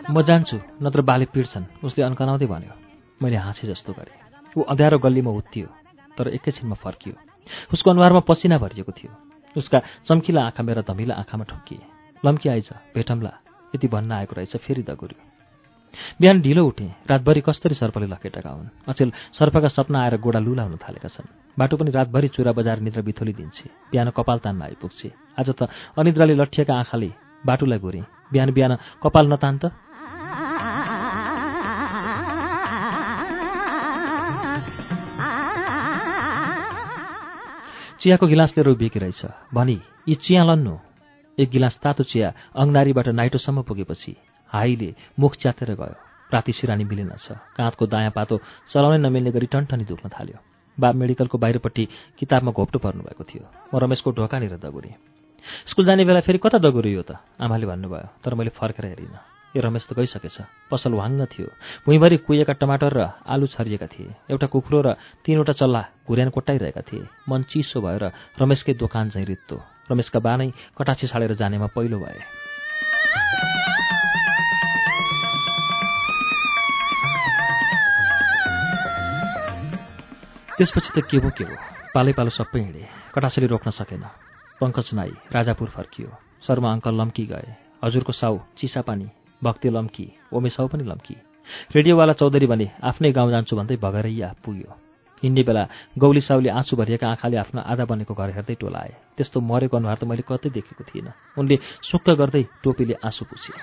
म। 0.10 0.22
जान्छु 0.22 0.58
नत्र 0.84 1.02
बाले 1.02 1.26
पिड्छन् 1.26 1.66
उसले 1.84 2.04
अन्कनाउँदै 2.04 2.46
भन्यो। 2.46 2.74
मैले 3.22 3.38
हाँसे 3.38 3.68
जस्तो 3.68 3.94
गरेँ। 3.94 4.18
ऊ 4.58 4.62
अँध्यारो 4.64 4.98
गल्लीमा 5.00 5.32
उत्तियो 5.32 5.68
तर 6.18 6.28
एकैछिनमा 6.28 6.76
फर्कियो। 6.76 7.16
उसको 7.74 7.90
अनुहारमा 7.90 8.20
पसिना 8.20 8.58
भरिएको 8.58 8.92
थियो। 8.92 9.29
उसका 9.56 9.80
चम्किला 10.08 10.42
आँखा 10.46 10.64
मेरा 10.64 10.82
धमिला 10.88 11.16
आँखामा 11.16 11.44
ठोकिए। 11.44 11.80
लम्की 12.24 12.50
आइज 12.50 12.70
भेटम्ला 12.96 13.32
यति 13.76 13.88
भन्न 13.88 14.12
आएको 14.12 14.36
रहेछ 14.36 14.56
फेरि 14.58 14.84
दगुर्यो। 14.84 15.22
बिहान 16.22 16.42
ढिलो 16.42 16.66
उठेँ 16.68 16.90
रातभरि 17.10 17.42
कस्तरी 17.42 17.76
सर्पले 17.76 18.08
लखेटेका 18.08 18.50
हुन्। 18.50 18.70
अचेल 18.88 19.12
सर्पका 19.34 19.68
सपना 19.68 20.02
आएर 20.02 20.18
गोडा 20.22 20.40
लुला 20.40 20.64
हुन 20.64 20.78
थालेका 20.78 21.10
छन्। 21.10 21.28
बाटो 21.58 21.78
पनि 21.78 21.92
रातभरि 21.92 22.28
चुरा 22.30 22.52
बजाएर 22.52 22.80
निद्रा 22.80 23.02
बिथोली 23.02 23.34
दिन्छे। 23.34 23.70
बिहान 23.92 24.10
कपाल 24.14 24.38
तान्न 24.40 24.62
आइपुग्छे। 24.62 25.12
आज 25.40 25.50
त 25.50 25.70
अनिद्राले 25.98 26.34
लट्ठिएका 26.36 26.74
आँखाले 26.76 27.10
बाटोलाई 27.44 27.80
घुरेँ 27.80 28.06
बिहान 28.32 28.50
बिहान 28.54 28.78
कपाल 29.04 29.26
नतान 29.34 29.58
त 29.58 29.72
चियाको 38.02 38.28
गिलास 38.28 38.50
लिएर 38.58 38.68
उभिएकी 38.68 39.00
रहेछ। 39.00 39.22
भनी 39.54 39.82
यी 40.08 40.16
चिया 40.16 40.44
लन्नु। 40.44 40.76
एक 41.38 41.50
गिलास 41.50 41.80
तातो 41.84 42.04
चिया 42.04 42.34
अङ्नारीबाट 42.56 43.08
नाइटोसम्म 43.12 43.62
पुगेपछि 43.68 44.16
हाईले 44.54 44.90
मुख 45.20 45.36
च्यातेर 45.36 45.76
गयो। 45.76 45.96
राति 46.32 46.52
सिरानी 46.52 46.84
मिलेनछ 46.84 47.28
काँधको 47.58 47.86
दायाँ 47.88 48.12
पातो 48.16 48.40
चलाउनै 48.72 48.98
नमिल्ने 49.04 49.32
गरी 49.32 49.48
टन्टनी 49.52 49.84
दुख्न 49.84 50.10
थाल्यो। 50.10 50.38
बा 50.78 50.92
मेडिकलको 50.96 51.38
बाहिरपट्टि 51.38 51.84
किताबमा 52.20 52.52
घोप्टो 52.52 52.80
पर्नुभएको 52.80 53.24
थियो। 53.24 53.44
म 53.74 53.80
रमेशको 53.84 54.10
ढोकानिर 54.16 54.56
दगुरेँ। 54.64 54.96
स्कुल 55.68 55.86
जाने 55.86 56.06
बेला 56.06 56.22
फेरि 56.24 56.40
कता 56.40 56.58
दगुरियो 56.64 57.02
त? 57.04 57.20
आमाले 57.42 57.66
भन्नुभयो 57.68 58.08
तर 58.24 58.34
मैले 58.40 58.52
फर्केर 58.56 58.86
हेरिनँ। 58.86 59.39
ए 59.58 59.60
रमेश 59.60 59.88
त 59.90 59.94
गइसकेछ। 59.94 60.38
पसल 60.72 60.94
वाङ्ग 60.94 61.26
थियो। 61.26 61.48
भुइँभरि 61.86 62.18
कुहिएका 62.18 62.54
टमाटर 62.54 62.94
र 62.94 63.10
आलु 63.28 63.48
छरिएका 63.48 63.88
थिए। 63.88 64.16
एउटा 64.32 64.48
कुखुरो 64.48 64.82
र 64.82 64.94
तीनवटा 65.26 65.54
चल्ला 65.54 65.86
घुर्यान 66.08 66.30
कोट्टाइरहेका 66.30 66.82
थिए। 66.82 67.08
मन 67.30 67.44
चिसो 67.44 67.82
भएर 67.82 68.12
रमेशकै 68.42 68.74
दोकान 68.74 69.10
चाहिँ 69.10 69.26
रित्तो। 69.26 69.58
रमेशका 69.92 70.20
बानै 70.20 70.54
कटाछी 70.78 71.08
छाडेर 71.08 71.34
जानेमा 71.34 71.68
पहिलो 71.68 72.00
भए। 72.00 72.22
त्यसपछि 80.58 81.02
त 81.02 81.06
के 81.06 81.18
भो 81.20 81.30
के 81.30 81.44
भो 81.44 81.56
पालै 81.96 82.14
पालो 82.14 82.30
सबै 82.30 82.60
हिँडे। 82.60 82.84
कटासेले 83.16 83.48
रोक्न 83.48 83.72
सकेन। 83.72 84.04
पङ्कज 84.62 84.90
नाई 84.94 85.12
राजापुर 85.32 85.70
फर्कियो। 85.70 86.10
शर्मा 86.48 86.70
अङ्कल 86.72 86.94
लम्की 87.02 87.26
गए। 87.26 87.56
हजुरको 87.84 88.14
साउ 88.14 88.40
चिसापानी। 88.58 89.10
भक्ति 89.42 89.70
लम्की 89.70 90.06
ओमे 90.34 90.50
साउ 90.50 90.68
पनि 90.68 90.84
लम्की। 90.84 91.16
रेडियोवाला 91.76 92.14
चौधरी 92.14 92.48
भने 92.48 92.70
आफ्नै 92.84 93.12
गाउँ 93.12 93.32
जान्छु 93.32 93.56
भन्दै 93.56 93.76
भगरैया 93.78 94.34
पुग्यो। 94.46 94.72
हिँड्ने 95.24 95.44
बेला 95.44 95.64
गौली 95.98 96.22
साउले 96.22 96.50
आँसु 96.50 96.76
भरिएका 96.76 97.08
आँखाले 97.10 97.38
आफ्नो 97.38 97.62
आधा 97.62 97.86
बनेको 97.86 98.14
घर 98.14 98.30
हेर्दै 98.32 98.56
टोलाए। 98.56 98.92
त्यस्तो 99.18 99.40
मरेको 99.42 99.78
अनुहार 99.78 99.98
त 99.98 100.04
मैले 100.04 100.24
कतै 100.24 100.50
देखेको 100.50 100.84
थिइनँ। 100.84 101.12
उनले 101.38 101.56
सुक्क 101.84 102.10
गर्दै 102.16 102.44
टोपीले 102.64 102.96
आँसु 103.04 103.26
पुछे 103.26 103.54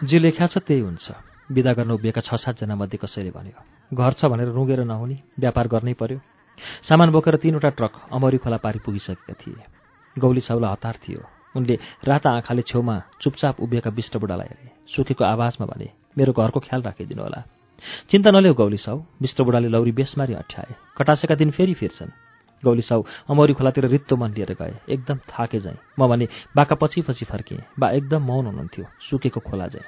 जे 0.00 0.18
लेख्या 0.18 0.46
छ 0.46 0.58
त्यही 0.58 0.80
हुन्छ। 0.80 1.06
विदा 1.52 1.72
गर्न 1.76 1.90
उभिएका 1.92 2.20
छ 2.24 2.34
सातजना 2.40 2.74
मध्ये 2.74 2.98
कसैले 2.98 3.30
भन्यो 3.30 3.58
घर 3.92 4.12
छ 4.16 4.24
भनेर 4.32 4.48
रुँगेर 4.48 4.80
नहुने 4.82 5.16
व्यापार 5.38 5.66
गर्नै 5.68 5.94
पर्यो। 5.94 6.18
सामान 6.88 7.10
बोकेर 7.10 7.36
तीनवटा 7.36 7.68
ट्रक 7.78 7.92
अमरी 8.12 8.38
खोला 8.38 8.56
पारी 8.56 8.78
पुगिसकेका 8.84 9.34
थिए। 9.40 9.64
गौली 10.16 10.40
साउला 10.40 10.68
हतार 10.68 10.96
थियो। 11.02 11.20
उनले 11.56 11.78
राता 12.04 12.30
आँखाले 12.30 12.62
छेउमा 12.62 12.96
चुपचाप 13.20 13.60
उभिएका 13.60 13.90
विष्ट 13.90 14.16
बुढालाई 14.16 14.46
हेरे। 14.46 14.70
सुकेको 14.94 15.24
आवाजमा 15.24 15.66
भने 15.66 15.88
मेरो 16.18 16.32
घरको 16.32 16.60
ख्याल 16.60 16.82
राखिदिनु 16.82 17.22
होला। 17.22 17.42
चिन्ता 18.10 18.30
नल्याउ 18.30 18.54
गौली 18.54 18.76
साउ। 18.76 18.98
विष्ट 19.22 19.40
बुढाले 19.40 19.68
लौरी 19.68 19.92
बेसमारी 19.92 20.34
अठ्याए। 20.34 20.74
कटासेका 20.96 21.34
दिन 21.34 21.50
फेरि 21.50 21.74
फिर्छन् 21.74 22.10
गौली 22.62 22.82
साउ 22.82 23.02
अमौरी 23.30 23.54
खोलातिर 23.56 23.86
रित्तो 23.88 24.16
मन 24.16 24.30
लिएर 24.36 24.52
गए। 24.52 24.74
एकदम 24.88 25.18
थाके 25.30 25.58
जाँ 25.60 25.76
म 25.98 26.08
भने 26.08 26.28
बाका 26.56 26.74
पछि 26.76 27.02
पछि 27.02 27.24
फर्केँ। 27.24 27.58
बा 27.78 27.90
एकदम 27.90 28.22
मौन 28.22 28.46
हुनुहुन्थ्यो। 28.46 28.84
सुकेको 29.10 29.40
खोला 29.40 29.66
जाँ 29.66 29.84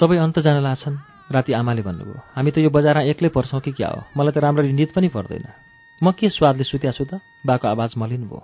सबै 0.00 0.16
अन्त 0.16 0.38
जान 0.40 0.64
लाछन्। 0.64 0.96
राति 1.28 1.52
आमाले 1.52 1.82
भन्नुभयो 1.84 2.20
हामी 2.32 2.50
त 2.50 2.58
यो 2.64 2.70
बजारमा 2.72 3.04
एक्लै 3.12 3.28
पर्छौँ 3.36 3.60
कि 3.60 3.72
क्या 3.76 3.88
हो? 3.88 4.00
मलाई 4.16 4.32
त 4.32 4.38
राम्ररी 4.40 4.72
निद 4.72 4.90
पनि 4.96 5.08
पर्दैन। 5.12 5.44
म 6.00 6.16
के 6.16 6.32
स्वादले 6.32 6.64
सुत्या 6.64 6.92
छु 6.96 7.04
त 7.04 7.20
बाको 7.44 7.68
आवाज 7.68 8.00
मलिन 8.00 8.24
भयो। 8.24 8.40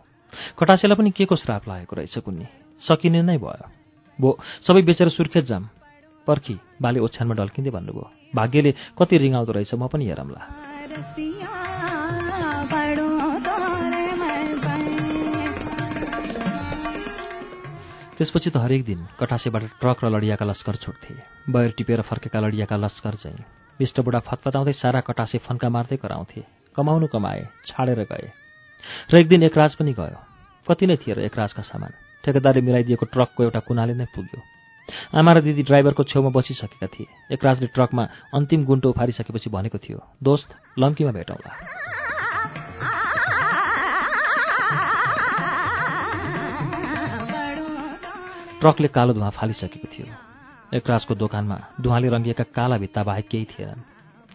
कटासेलाई 0.61 0.97
पनि 1.01 1.11
के 1.17 1.25
को 1.25 1.37
श्राप 1.37 1.65
लागेको 1.65 1.97
रहेछ 1.97 2.19
कुन्नी? 2.21 2.47
सकिने 2.85 3.25
नै 3.25 3.41
भयो। 3.41 3.67
भो 4.21 4.37
सबै 4.69 4.83
बेचेर 4.85 5.09
सुर्खेत 5.09 5.45
जाम। 5.49 5.65
पर्खी 6.29 6.57
बाले 6.77 7.01
ओछ्यानमा 7.01 7.35
ढल्किँदै 7.41 7.71
भन्नुभयो 7.73 8.07
भाग्यले 8.37 8.71
कति 8.93 9.17
रिङाउँदो 9.17 9.53
रहेछ 9.57 9.73
म 9.75 9.89
पनि 9.89 10.05
हेरौँला। 10.13 11.76
त्यसपछि 18.17 18.51
त 18.51 18.57
हरेक 18.57 18.83
दिन 18.85 19.01
कटासेबाट 19.21 19.63
ट्रक 19.77 19.99
र 20.05 20.09
लडियाका 20.09 20.45
लस्कर 20.49 20.77
छुट्थे। 20.81 21.15
बयर 21.53 21.71
टिपेर 21.77 22.01
फर्केका 22.01 22.41
लडियाका 22.41 22.77
लस्कर 22.77 23.15
चाहिँ 23.21 23.45
विष्टबुढा 23.81 24.21
फतफताउँदै 24.25 24.73
सारा 24.73 25.01
कटासे 25.05 25.39
फन्का 25.45 25.69
मार्दै 25.69 25.97
कराउँथे। 26.01 26.41
कमाउनु 26.77 27.07
कमाए 27.13 27.45
छाडेर 27.69 28.01
गए। 28.09 28.27
र 29.13 29.21
एक 29.21 29.29
दिन 29.29 29.43
एकराज 29.53 29.75
पनि 29.77 29.93
गयो। 29.93 30.19
कति 30.65 30.87
नै 30.87 30.97
थिए 30.97 31.15
र 31.15 31.21
एकराजका 31.29 31.63
सामान। 31.63 31.93
ठेकेदारले 32.25 32.61
मिलाइदिएको 32.65 33.07
ट्रकको 33.13 33.41
एउटा 33.45 33.61
कुनाले 33.69 33.95
नै 33.95 34.09
पुग्यो। 34.09 34.41
आमा 35.13 35.33
र 35.33 35.41
दिदी 35.45 35.63
ड्राइभरको 35.69 36.03
छेउमा 36.09 36.31
बसिसकेका 36.33 36.89
थिए। 36.89 37.37
एकराजले 37.37 37.69
ट्रकमा 37.69 38.05
अन्तिम 38.33 38.65
गुन्टो 38.65 38.91
उफारिसकेपछि 38.97 39.51
भनेको 39.51 39.79
थियो 39.79 40.01
दोस्त 40.25 40.49
लम्कीमा 40.79 41.13
भेटौँला। 41.13 42.06
ट्रकले 48.61 48.89
कालो 48.89 49.13
धुवा 49.13 49.29
फालिसकेको 49.37 49.89
थियो। 49.93 50.07
एकराजको 50.73 51.15
दोकानमा 51.15 51.57
धुवाले 51.81 52.09
रङ्गिएका 52.09 52.45
काला 52.57 52.77
भित्ता 52.79 53.03
बाहेक 53.05 53.29
केही 53.29 53.45
थिएनन्। 53.53 53.83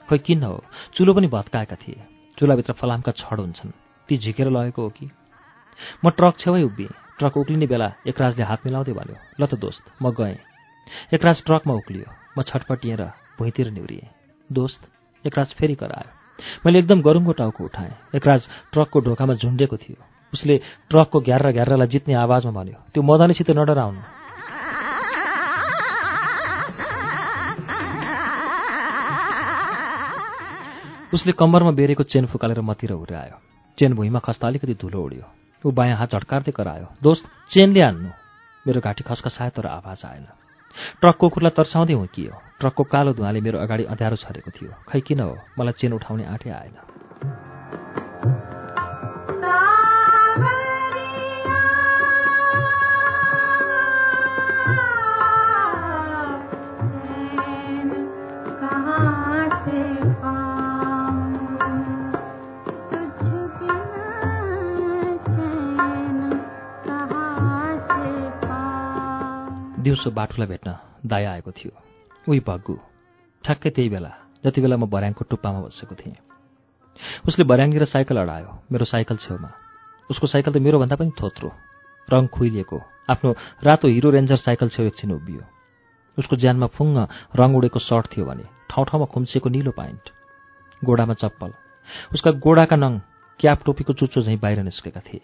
खोइ 0.09 0.19
किन 0.25 0.43
हो? 0.43 0.63
चुलो 0.93 1.13
पनि 1.13 1.27
भत्काएका 1.27 1.75
थिए। 1.75 2.01
चुलाभित्र 2.37 2.73
फलामका 2.73 3.11
छड 3.11 3.39
हुन्छन्। 3.39 3.71
ती 4.09 4.17
झिकेर 4.17 4.49
लगेको 4.49 4.81
हो 4.81 4.89
कि? 4.89 5.09
म 6.05 6.09
ट्रक 6.09 6.37
छेउै 6.37 6.61
उभिएँ। 6.63 6.93
ट्रक 7.17 7.37
उक्लिने 7.37 7.67
बेला 7.67 7.91
एकराजले 8.05 8.43
हात 8.43 8.65
मिलाउँदै 8.65 8.93
भन्यो 8.93 9.17
ल 9.39 9.45
त 9.45 9.57
दोस्त 9.57 9.83
म 10.01 10.13
गएँ। 10.13 10.37
एकराज 11.13 11.43
ट्रकमा 11.45 11.73
उक्लियो। 11.73 12.09
म 12.37 12.41
छटपटिएर 12.45 13.01
भुइँतिर 13.39 13.71
निहुरिएँ। 13.73 14.07
दोस्त 14.49 14.81
एकराज 15.25 15.53
फेरि 15.57 15.75
करायो। 15.81 16.13
मैले 16.65 16.79
एकदम 16.79 17.01
गरुङको 17.01 17.31
टाउको 17.41 17.63
उठाएँ। 17.63 17.93
एकराज 18.15 18.41
ट्रकको 18.73 18.99
ढोकामा 19.01 19.33
झुन्डेको 19.33 19.77
थियो। 19.77 20.10
उसले 20.33 20.61
ट्रकको 20.89 21.19
ग्यार्रा 21.19 21.51
ग्यार्रालाई 21.51 21.87
जित्ने 21.87 22.15
आवाजमा 22.15 22.51
भन्यो 22.51 22.79
त्यो 22.93 23.03
मदनीसित 23.03 23.51
नडराउनु। 23.51 24.01
उसले 31.13 31.31
कम्बरमा 31.31 31.71
बेरेको 31.71 32.03
चेन 32.03 32.25
फुकालेर 32.31 32.61
मतिर 32.61 32.91
उर्यायो 32.93 33.37
चेन 33.77 33.93
भुइँमा 33.93 34.19
खस्दा 34.19 34.47
अलिकति 34.47 34.73
धुलो 34.81 35.03
उड्यो। 35.03 35.23
ऊ 35.63 35.71
बायाँ 35.71 35.97
हात 35.97 36.15
झट्कार्दै 36.15 36.51
करायो 36.51 36.87
दोस्त 37.03 37.25
चेनले 37.51 37.83
हान्नु। 37.83 38.09
मेरो 38.65 38.81
घाँटी 38.81 39.03
खस्कसायो 39.03 39.51
तर 39.55 39.65
आवाज 39.67 40.01
आएन। 40.05 40.25
ट्रकको 41.01 41.29
कुकुरलाई 41.29 41.51
तर्साउँदै 41.57 41.93
हुर्कियो 41.93 42.33
ट्रकको 42.59 42.83
कालो 42.83 43.13
धुवाले 43.13 43.41
मेरो 43.41 43.59
अगाडि 43.59 43.83
अँध्यारो 43.91 44.15
छरेको 44.23 44.51
थियो। 44.51 44.71
खै 44.87 44.99
किन 45.01 45.19
हो? 45.19 45.35
मलाई 45.59 45.73
चेन 45.79 45.93
उठाउने 45.93 46.25
आँटै 46.25 46.49
आएन। 46.49 47.00
दिउँसो 70.01 70.17
बाटुलाई 70.17 70.47
भेट्न 70.49 70.69
दाया 71.05 71.31
आएको 71.31 71.51
थियो। 71.53 71.71
उही 72.25 72.39
भग्गु 72.41 72.73
ठ्याक्कै 73.43 73.69
त्यही 73.69 73.89
बेला 73.93 74.11
जति 74.41 74.61
बेला 74.61 74.75
म 74.77 74.89
भर्याङको 74.89 75.29
टुप्पामा 75.29 75.59
बसेको 75.61 75.93
थिएँ। 75.93 76.17
उसले 77.29 77.43
भर्याङनिर 77.45 77.85
साइकल 77.85 78.17
अडायो 78.17 78.49
मेरो 78.65 78.85
साइकल 78.89 79.17
छेउमा। 79.21 79.49
उसको 80.09 80.25
साइकल 80.25 80.51
त 80.53 80.57
मेरोभन्दा 80.57 80.95
पनि 80.97 81.13
थोत्रो 81.13 81.49
रङ 82.09 82.33
खुइलिएको 82.33 82.77
आफ्नो 83.13 83.29
रातो 83.61 83.87
हिरो 83.93 84.09
रेन्जर 84.09 84.41
साइकल 84.41 84.73
छेउ 84.73 84.89
एकछिन 84.89 85.11
उभियो। 85.21 85.43
उसको 86.17 86.35
ज्यानमा 86.41 86.67
फुङ्ग 86.73 86.97
रङ 87.37 87.49
उडेको 87.61 87.79
सर्ट 87.79 88.05
थियो 88.09 88.25
भने 88.25 88.45
ठाउँ 88.73 88.85
ठाउँमा 88.89 89.05
खुम्सिएको 89.13 89.49
निलो 89.53 89.71
पाइन्ट 89.77 90.03
गोडामा 90.81 91.13
चप्पल। 91.13 91.51
उसका 92.13 92.31
गोडाका 92.41 92.75
नङ 92.75 92.93
क्याप 93.39 93.59
टोपीको 93.65 93.93
चुच्चो 93.93 94.25
झैँ 94.25 94.41
बाहिर 94.41 94.65
निस्केका 94.65 95.01
थिए। 95.05 95.21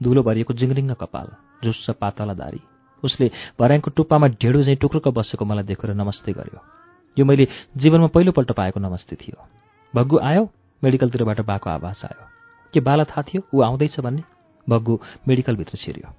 धुलो 0.00 0.22
भरिएको 0.22 0.54
जिङ्रिङ्ग 0.54 0.94
कपाल 0.94 1.28
झुस्स 1.66 1.90
पातला 1.98 2.34
दारी। 2.38 2.62
उसले 3.04 3.30
भर्याङको 3.60 3.90
टुप्पामा 3.90 4.26
ढेडो 4.28 4.62
चाहिँ 4.62 4.76
टुक्रुक 4.76 5.08
बसेको 5.08 5.44
मलाई 5.44 5.64
देखेर 5.64 5.94
नमस्ते 5.94 6.32
गर्यो। 6.32 6.60
यो 7.18 7.24
मैले 7.24 7.48
जीवनमा 7.76 8.06
पहिलोपल्ट 8.06 8.52
पाएको 8.52 8.80
नमस्ते 8.80 9.16
थियो। 9.16 9.46
भग्गु 9.96 10.18
आयो 10.18 10.50
मेडिकलतिरबाट 10.84 11.40
बाको 11.40 11.70
आवाज 11.70 12.00
आयो। 12.04 12.26
के 12.74 12.80
बाला 12.80 13.04
थाहा 13.04 13.22
थियो? 13.22 13.42
ऊ 13.54 13.62
आउँदैछ 13.62 14.00
भन्ने? 14.00 14.22
भग्गु 14.68 14.98
मेडिकलभित्र 15.28 15.78
छिर्यो। 15.78 16.14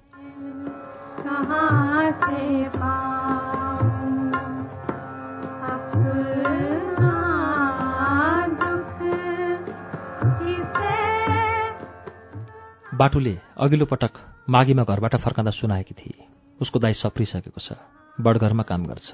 बाटुले 12.94 13.38
अघिल्लो 13.58 13.86
पटक 13.86 14.10
माघीमा 14.50 14.84
घरबाट 14.84 15.16
फर्काँदा 15.16 15.50
सुनाएकी 15.50 15.94
थिए। 15.94 16.33
उसको 16.64 16.78
दाई 16.80 16.94
सप्रिसकेको 16.96 17.60
छ। 17.60 17.76
बडघरमा 18.18 18.64
काम 18.64 18.86
गर्छ। 18.86 19.08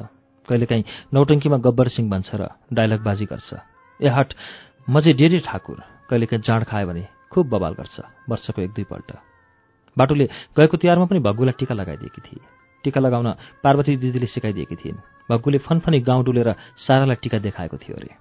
कहिलेकाहीँ 0.48 0.84
नौटङ्कीमा 1.14 1.58
गब्बर 1.58 1.88
सिंह 1.90 2.10
भन्छ 2.10 2.30
र 2.34 2.48
डायलगबाजी 2.72 3.26
गर्छ। 3.26 3.50
ए 4.00 4.08
हट 4.08 4.34
म 4.86 5.00
चाहिँ 5.00 5.16
डेरी 5.16 5.38
ठाकुर। 5.42 5.78
कहिलेकाहीँ 6.10 6.42
जाँड 6.42 6.64
खायो 6.64 6.86
भने 6.86 7.04
खुब 7.32 7.48
बवाल 7.48 7.72
गर्छ 7.74 7.96
वर्षको 8.30 8.62
एक 8.62 8.70
दुईपल्ट। 8.70 9.10
बाटुले 9.96 10.26
गएको 10.56 10.76
तिहारमा 10.76 11.06
पनि 11.06 11.20
भग्गुलाई 11.20 11.54
टिका 11.58 11.74
लगाइदिएकी 11.74 12.20
थिए। 12.22 12.42
टिका 12.84 13.00
लगाउन 13.00 13.28
पार्वती 13.62 13.96
दिदीले 13.96 14.26
सिकाइदिएकी 14.26 14.76
थिइन्। 14.76 14.98
भग्गुले 15.30 15.58
फनफनी 15.58 16.00
गाउँ 16.00 16.24
डुलेर 16.24 16.54
सारालाई 16.78 17.16
टिका 17.22 17.38
देखाएको 17.38 17.76
थियो 17.76 17.96
अरे। 17.96 18.12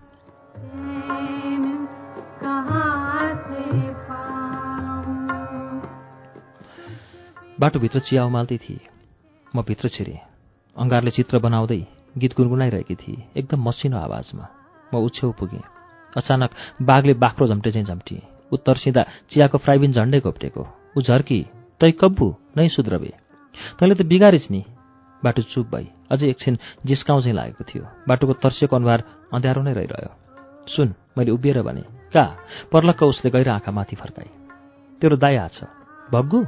बाटोभित्र 7.60 8.00
चिया 8.00 8.26
उमाल्दै 8.26 8.58
थिए। 8.58 8.80
म 9.56 9.62
भित्र 9.62 9.90
छिरेँ। 9.90 10.20
अङ्गारले 10.76 11.12
चित्र 11.12 11.40
बनाउँदै 11.40 11.82
गीत 12.18 12.34
गुनगुनाइरहेकी 12.38 12.96
थिए। 12.96 13.24
एकदम 13.38 13.60
मसिनो 13.66 13.98
आवाजमा 13.98 14.46
म 14.94 14.98
उछेउ 14.98 15.32
पुगेँ। 15.40 15.64
अचानक 16.14 16.50
बाघले 16.82 17.14
बाख्रो 17.14 17.48
झम्टे 17.48 17.72
चाहिँ 17.72 17.88
झम्टिएँ। 17.88 18.22
ऊ 18.54 18.56
तर्सिँदा 18.58 19.02
चियाको 19.30 19.58
फ्राइबिन 19.58 19.92
झन्डै 19.94 20.20
घोप्टेको। 20.22 20.64
ऊ 20.98 21.02
झर्की 21.02 21.40
तै 21.82 21.92
कब्बु 21.92 22.28
नै 22.58 22.68
सुध्रबे। 22.70 23.12
तैँले 23.78 23.96
त 23.96 24.02
बिगारिस् 24.06 24.52
नि। 24.52 24.62
बाटो 25.24 25.42
चुप 25.42 25.68
भई 25.74 25.86
अझै 26.12 26.28
एकछिन 26.30 26.58
जिस्काउँ 26.86 27.22
चाहिँ 27.22 27.36
लागेको 27.36 27.64
थियो। 27.66 27.84
बाटोको 28.08 28.34
तर्सिएको 28.34 28.76
अनुहार 28.76 29.04
अँध्यारो 29.34 29.62
नै 29.62 29.74
रहिरह्यो। 29.74 30.12
सुन 30.70 30.94
मैले 31.18 31.32
उभिएर 31.32 31.62
भने 31.62 31.84
का? 32.14 32.26
पर्लक्क 32.72 33.04
उसले 33.04 33.32
गएर 33.32 33.50
आँखा 33.50 33.72
माथि 33.72 33.96
फर्काए। 33.96 34.30
तेरो 35.02 35.18
दाई 35.18 35.36
आछ 35.36 35.58
भग्गु? 36.10 36.40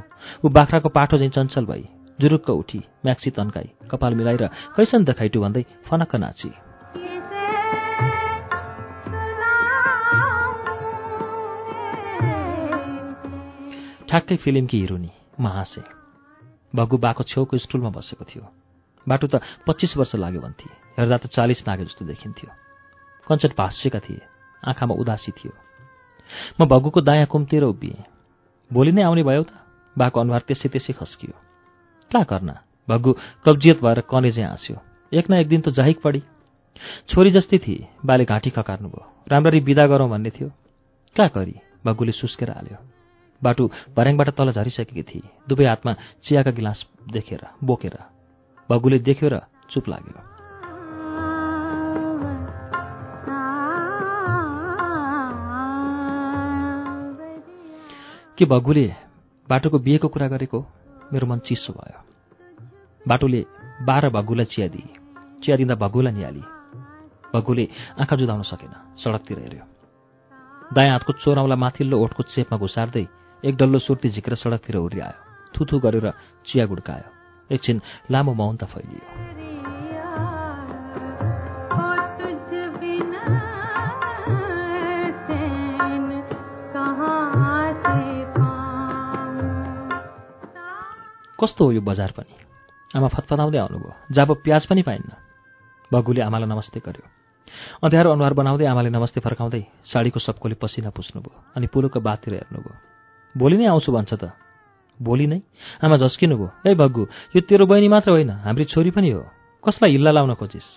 ऊ 0.44 0.48
बाख्राको 0.48 0.88
पाठो 0.88 1.18
चाहिँ 1.18 1.30
चञ्चल 1.30 1.66
भई 1.66 1.84
जुरुक्क 2.20 2.50
उठी 2.50 2.80
म्याक्सी 3.04 3.30
तन्काई 3.30 3.68
कपाल 3.90 4.14
मिलाएर 4.14 4.46
कैसन 4.76 5.04
देखाइटु 5.04 5.40
भन्दै 5.40 5.62
फनक्क 5.86 6.14
नाची। 6.16 6.50
ठ्याक्कै 14.08 14.36
फिल्मकी 14.36 14.78
हिरोनी 14.80 15.10
म 15.40 15.46
हाँसेँ 15.46 15.88
भगु 16.76 16.96
बाको 16.98 17.22
छेउको 17.24 17.58
स्टुलमा 17.58 17.90
बसेको 17.96 18.24
थियो। 18.24 18.44
बाटो 19.06 19.26
त 19.26 19.40
पच्चिस 19.66 19.96
वर्ष 19.96 20.14
लाग्यो 20.20 20.40
भन्थे 20.40 20.68
हेर्दा 20.98 21.16
त 21.16 21.26
चालिस 21.32 21.64
नागे 21.68 21.84
जस्तो 21.88 22.04
देखिन्थ्यो। 22.04 22.50
कञ्चन 23.26 23.56
भाँसिएका 23.58 24.00
थिए 24.04 24.20
आँखामा 24.62 24.94
उदासी 24.94 25.32
थियो। 25.32 25.52
म 26.60 26.68
भगुको 26.68 27.00
दायाँ 27.00 27.26
कुम्तिर 27.26 27.64
उभिएँ। 27.64 28.04
भोलि 28.70 28.92
नै 28.92 29.02
आउने 29.02 29.22
भयो 29.22 29.42
त? 29.42 29.52
बाको 29.96 30.20
अनुहार 30.20 30.42
त्यसै 30.48 30.68
त्यसै 30.68 30.92
खस्कियो। 30.92 31.51
कहाँ 32.12 32.26
गर्न। 32.30 32.52
भग्गु 32.88 33.12
कब्जियत 33.44 33.82
भएर 33.84 34.00
कनेजे 34.00 34.42
हाँस्यो। 34.42 34.76
एक 35.12 35.30
न 35.30 35.34
एक 35.34 35.48
दिन 35.48 35.60
त 35.60 35.68
जाहिक 35.68 36.00
पढी 36.02 36.22
छोरी 37.08 37.30
जस्तै 37.30 37.58
थिए 37.58 37.88
बाले 38.04 38.24
घाँटी 38.24 38.50
खकार्नुभयो। 38.50 39.24
राम्ररी 39.28 39.60
विदा 39.60 39.86
गरौँ 39.86 40.08
भन्ने 40.10 40.30
थियो। 40.30 40.48
कहाँ 41.16 41.30
गरी 41.34 41.54
भग्गुले 41.86 42.12
सुस्केर 42.12 42.50
हाल्यो। 42.50 42.76
बाटु 43.42 43.70
भर्याङबाट 43.96 44.28
तल 44.28 44.52
झरिसकेकी 44.52 45.02
थिए। 45.02 45.28
दुवै 45.48 45.66
हातमा 45.66 45.92
चियाका 46.24 46.50
गिलास 46.50 46.84
देखेर 47.12 47.40
बोकेर। 47.64 47.98
भग्गुले 48.70 48.98
देख्यो 48.98 49.28
र 49.28 49.40
चुप 49.70 49.88
लाग्यो। 49.88 50.20
के 58.38 58.44
भग्गुले 58.44 58.86
बाटोको 59.48 59.78
बिहेको 59.78 60.08
कुरा 60.08 60.28
गरेको? 60.28 60.66
मेरो 61.12 61.26
मन 61.26 61.38
चिसो 61.38 61.72
भयो। 61.72 62.00
बाटोले 63.08 63.44
बाह्र 63.82 64.10
भग्गुलाई 64.10 64.44
चिया 64.44 64.68
दिए। 64.68 64.88
चिया 65.44 65.56
दिँदा 65.56 65.74
भग्गुलाई 65.74 66.12
निहाली। 66.12 66.40
भग्गुले 67.34 67.68
आँखा 68.00 68.16
जुदाउन 68.16 68.42
सकेन। 68.42 68.72
सडकतिर 68.96 69.38
हेऱ्यो। 69.38 69.64
दायाँ 70.72 70.92
हातको 70.92 71.12
चोराउला 71.12 71.56
माथिल्लो 71.56 71.96
ओठको 71.98 72.22
चेपमा 72.22 72.58
घुसार्दै 72.58 73.04
एक 73.44 73.56
डल्लो 73.56 73.78
सुर्ती 73.78 74.08
झिकेर 74.08 74.34
सडकतिर 74.34 74.76
उर्यायो 74.76 75.18
थुथु 75.52 75.78
गरेर 75.78 76.12
चिया 76.46 76.66
गुड्कायो। 76.66 77.08
एकछिन 77.54 77.82
लामो 78.10 78.32
मौनता 78.34 78.66
फैलियो। 78.66 79.41
कस्तो 91.42 91.64
हो 91.64 91.72
यो 91.72 91.80
बजार 91.80 92.10
पनि? 92.10 92.34
आमा 92.96 93.08
फतफताउँदै 93.08 93.58
आउनुभयो। 93.58 94.14
जाब 94.14 94.32
प्याज 94.44 94.66
पनि 94.66 94.82
पाइन्न। 94.82 95.10
बगुले 95.92 96.20
आमालाई 96.20 96.48
नमस्ते 96.48 96.80
गर्यो। 96.80 97.06
अँध्यारो 97.82 98.10
अनुहार 98.10 98.32
बनाउँदै 98.32 98.66
आमाले 98.66 98.90
नमस्ते 98.90 99.20
फर्काउँदै 99.20 99.62
साडीको 99.84 100.20
सबकोले 100.20 100.54
पसिना 100.54 100.90
पुस्नुभयो 100.90 101.42
अनि 101.56 101.66
पुलुको 101.66 102.00
बाततिर 102.00 102.34
हेर्नुभयो। 102.34 102.74
भोलि 103.38 103.56
नै 103.56 103.66
आउँछु 103.66 103.92
भन्छ 103.92 104.14
त। 104.14 104.32
भोलि 105.02 105.26
नै? 105.26 105.40
आमा 105.84 105.96
झस्किनुभयो। 105.96 106.50
ए 106.66 106.74
बग्गु 106.74 107.06
यो 107.36 107.40
तेरो 107.40 107.66
बहिनी 107.66 107.88
मात्र 107.88 108.10
होइन 108.10 108.30
हाम्री 108.30 108.64
छोरी 108.64 108.90
पनि 108.90 109.10
हो। 109.10 109.26
कसलाई 109.66 109.90
हिल्ला 109.90 110.10
लाउन 110.10 110.34
खोजिस्? 110.34 110.68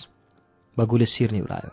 बग्गुले 0.79 1.05
शिर 1.05 1.31
निहुरायो। 1.31 1.71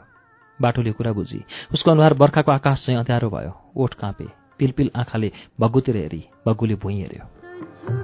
बाटोले 0.61 0.93
कुरा 0.93 1.13
बुझी। 1.13 1.45
उसको 1.73 1.91
अनुहार 1.91 2.15
बर्खाको 2.15 2.53
आकाश 2.53 2.85
चाहिँ 2.87 2.99
अँध्यारो 2.99 3.31
भयो। 3.31 3.53
ओठ 3.77 3.95
काँपे। 3.95 4.27
पिलपिल 4.59 4.91
आँखाले 4.97 5.33
बग्गुतिर 5.61 5.97
हेरी। 5.97 6.25
बग्गुले 6.47 6.75
भुइँ 6.75 7.01
हेऱ्यो। 7.01 8.02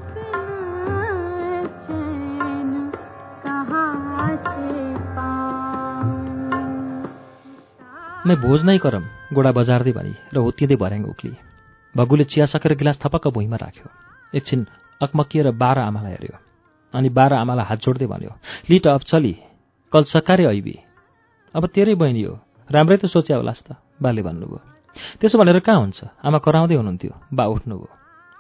मै 8.28 8.34
भोज 8.44 8.60
नै 8.68 8.76
करम 8.84 9.04
गोडा 9.34 9.50
बजार्दै 9.58 9.92
भनी 9.98 10.12
र 10.34 10.36
होतिँदै 10.44 10.76
भर्याङ 10.82 11.02
उक्ली। 11.12 11.32
भगुले 11.94 12.24
चिया 12.30 12.46
सकेर 12.52 12.72
गिलास 12.80 12.96
थपक्क 13.02 13.24
भुइँमा 13.36 13.56
राख्यो। 13.56 13.86
एकछिन 14.32 14.60
अकमकिएर 15.00 15.46
बाह्र 15.62 15.78
आमालाई 15.88 16.12
हेऱ्यो 16.12 16.36
अनि 16.94 17.08
बाह्र 17.16 17.32
आमालाई 17.42 17.66
हात 17.70 17.78
जोड्दै 17.84 18.06
भन्यो 18.12 18.32
लिट 18.68 18.86
अब 18.86 19.02
चली 19.10 19.34
कल 19.92 20.04
सकारे 20.12 20.44
ऐबी 20.44 20.76
अब 21.54 21.62
तेरै 21.74 21.94
बहिनी 21.96 22.22
हो 22.28 22.34
राम्रै 22.70 22.96
त 23.00 23.04
सोच्या 23.08 23.36
होलास् 23.40 23.64
त 23.66 23.68
बाले 24.02 24.22
भन्नुभयो। 24.28 24.60
त्यसो 25.20 25.38
भनेर 25.40 25.58
कहाँ 25.64 25.80
हुन्छ? 25.80 25.98
आमा 26.26 26.38
कराउँदै 26.44 26.76
हुनुहुन्थ्यो 26.76 27.12
बा 27.32 27.44
उठ्नुभयो। 27.54 27.88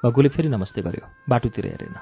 भगुले 0.02 0.28
फेरि 0.34 0.48
नमस्ते 0.48 0.80
गर्यो 0.84 1.04
बाटोतिर 1.30 1.64
हेरेन। 1.72 1.96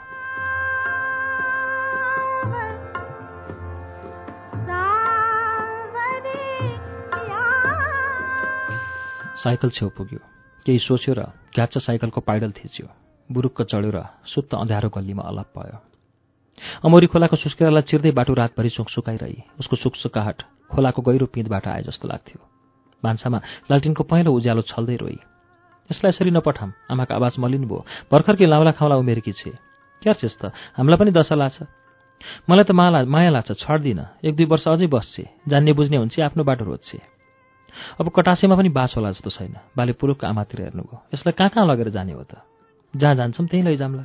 साइकल 9.46 9.70
छेउ 9.70 9.88
पुग्यो। 9.94 10.18
केही 10.66 10.78
सोच्यो 10.82 11.14
र 11.14 11.30
घ्याच्च 11.54 11.78
साइकलको 11.78 12.20
पाइडल 12.20 12.50
थिच्यो। 12.50 12.86
बुरुक्क 13.30 13.62
चढ्यो 13.70 13.90
र 13.94 14.02
सुत्त 14.26 14.58
अँध्यारो 14.58 14.90
गल्लीमा 14.90 15.22
अलप 15.22 15.54
भयो। 15.54 15.78
अमौरी 16.82 17.06
खोलाको 17.06 17.36
सुस्केरालाई 17.38 17.86
चिर्दै 17.86 18.10
बाटो 18.10 18.34
रातभरि 18.34 18.70
सुक 18.74 18.90
सुकाइरही। 18.90 19.62
उसको 19.62 19.76
सुकसुकाहट 19.78 20.38
खोलाको 20.66 20.98
गहिरो 20.98 21.26
पिँधबाट 21.30 21.66
आए 21.68 21.82
जस्तो 21.86 22.10
लाग्थ्यो। 22.10 22.42
भान्सामा 23.06 23.38
लालटिनको 23.70 24.02
पहेँलो 24.02 24.34
उज्यालो 24.34 24.62
छल्दै 24.66 24.96
रोई। 24.98 25.18
यसलाई 25.94 26.10
यसरी 26.10 26.30
नपठाम 26.34 26.70
आमाको 26.90 27.14
आवाज 27.14 27.34
मलिन 27.38 27.70
भयो। 27.70 27.86
भर्खरकै 28.10 28.46
लाउला 28.50 28.72
खाउला 28.74 28.98
उमेरकी 28.98 29.30
छे? 29.30 29.54
क्यार 30.02 30.16
छेस् 30.18 30.42
त 30.42 30.50
हामीलाई 30.74 30.98
पनि 30.98 31.10
दशा 31.14 31.38
लाग्छ। 31.38 31.62
मलाई 32.50 32.66
त 32.66 32.74
माया 32.74 33.30
लाग्छ 33.30 33.62
छड्दिनँ। 33.62 34.26
एक 34.26 34.34
दुई 34.34 34.46
वर्ष 34.50 34.66
अझै 34.74 34.90
बस्छे। 34.90 35.24
जान्ने 35.46 35.72
बुझ्ने 35.78 35.96
हुन्छ 36.02 36.18
आफ्नो 36.18 36.42
बाटो 36.42 36.64
रोज्छे। 36.66 37.14
अब 38.00 38.08
कटासेमा 38.16 38.56
पनि 38.56 38.68
बास 38.68 38.94
होला 38.96 39.10
जस्तो 39.12 39.30
छैन। 39.30 39.54
बाले 39.76 39.92
पुरुखको 40.00 40.26
आमातिर 40.26 40.60
हेर्नुभयो 40.60 40.96
यसलाई 41.14 41.34
कहाँ 41.38 41.50
कहाँ 41.50 41.66
लगेर 41.66 41.88
जाने 41.90 42.12
हो 42.12 42.22
त? 42.22 42.40
जहाँ 42.94 43.14
जान्छौँ 43.14 43.46
त्यहीँ 43.46 43.64
लैजाम्ला 43.64 44.04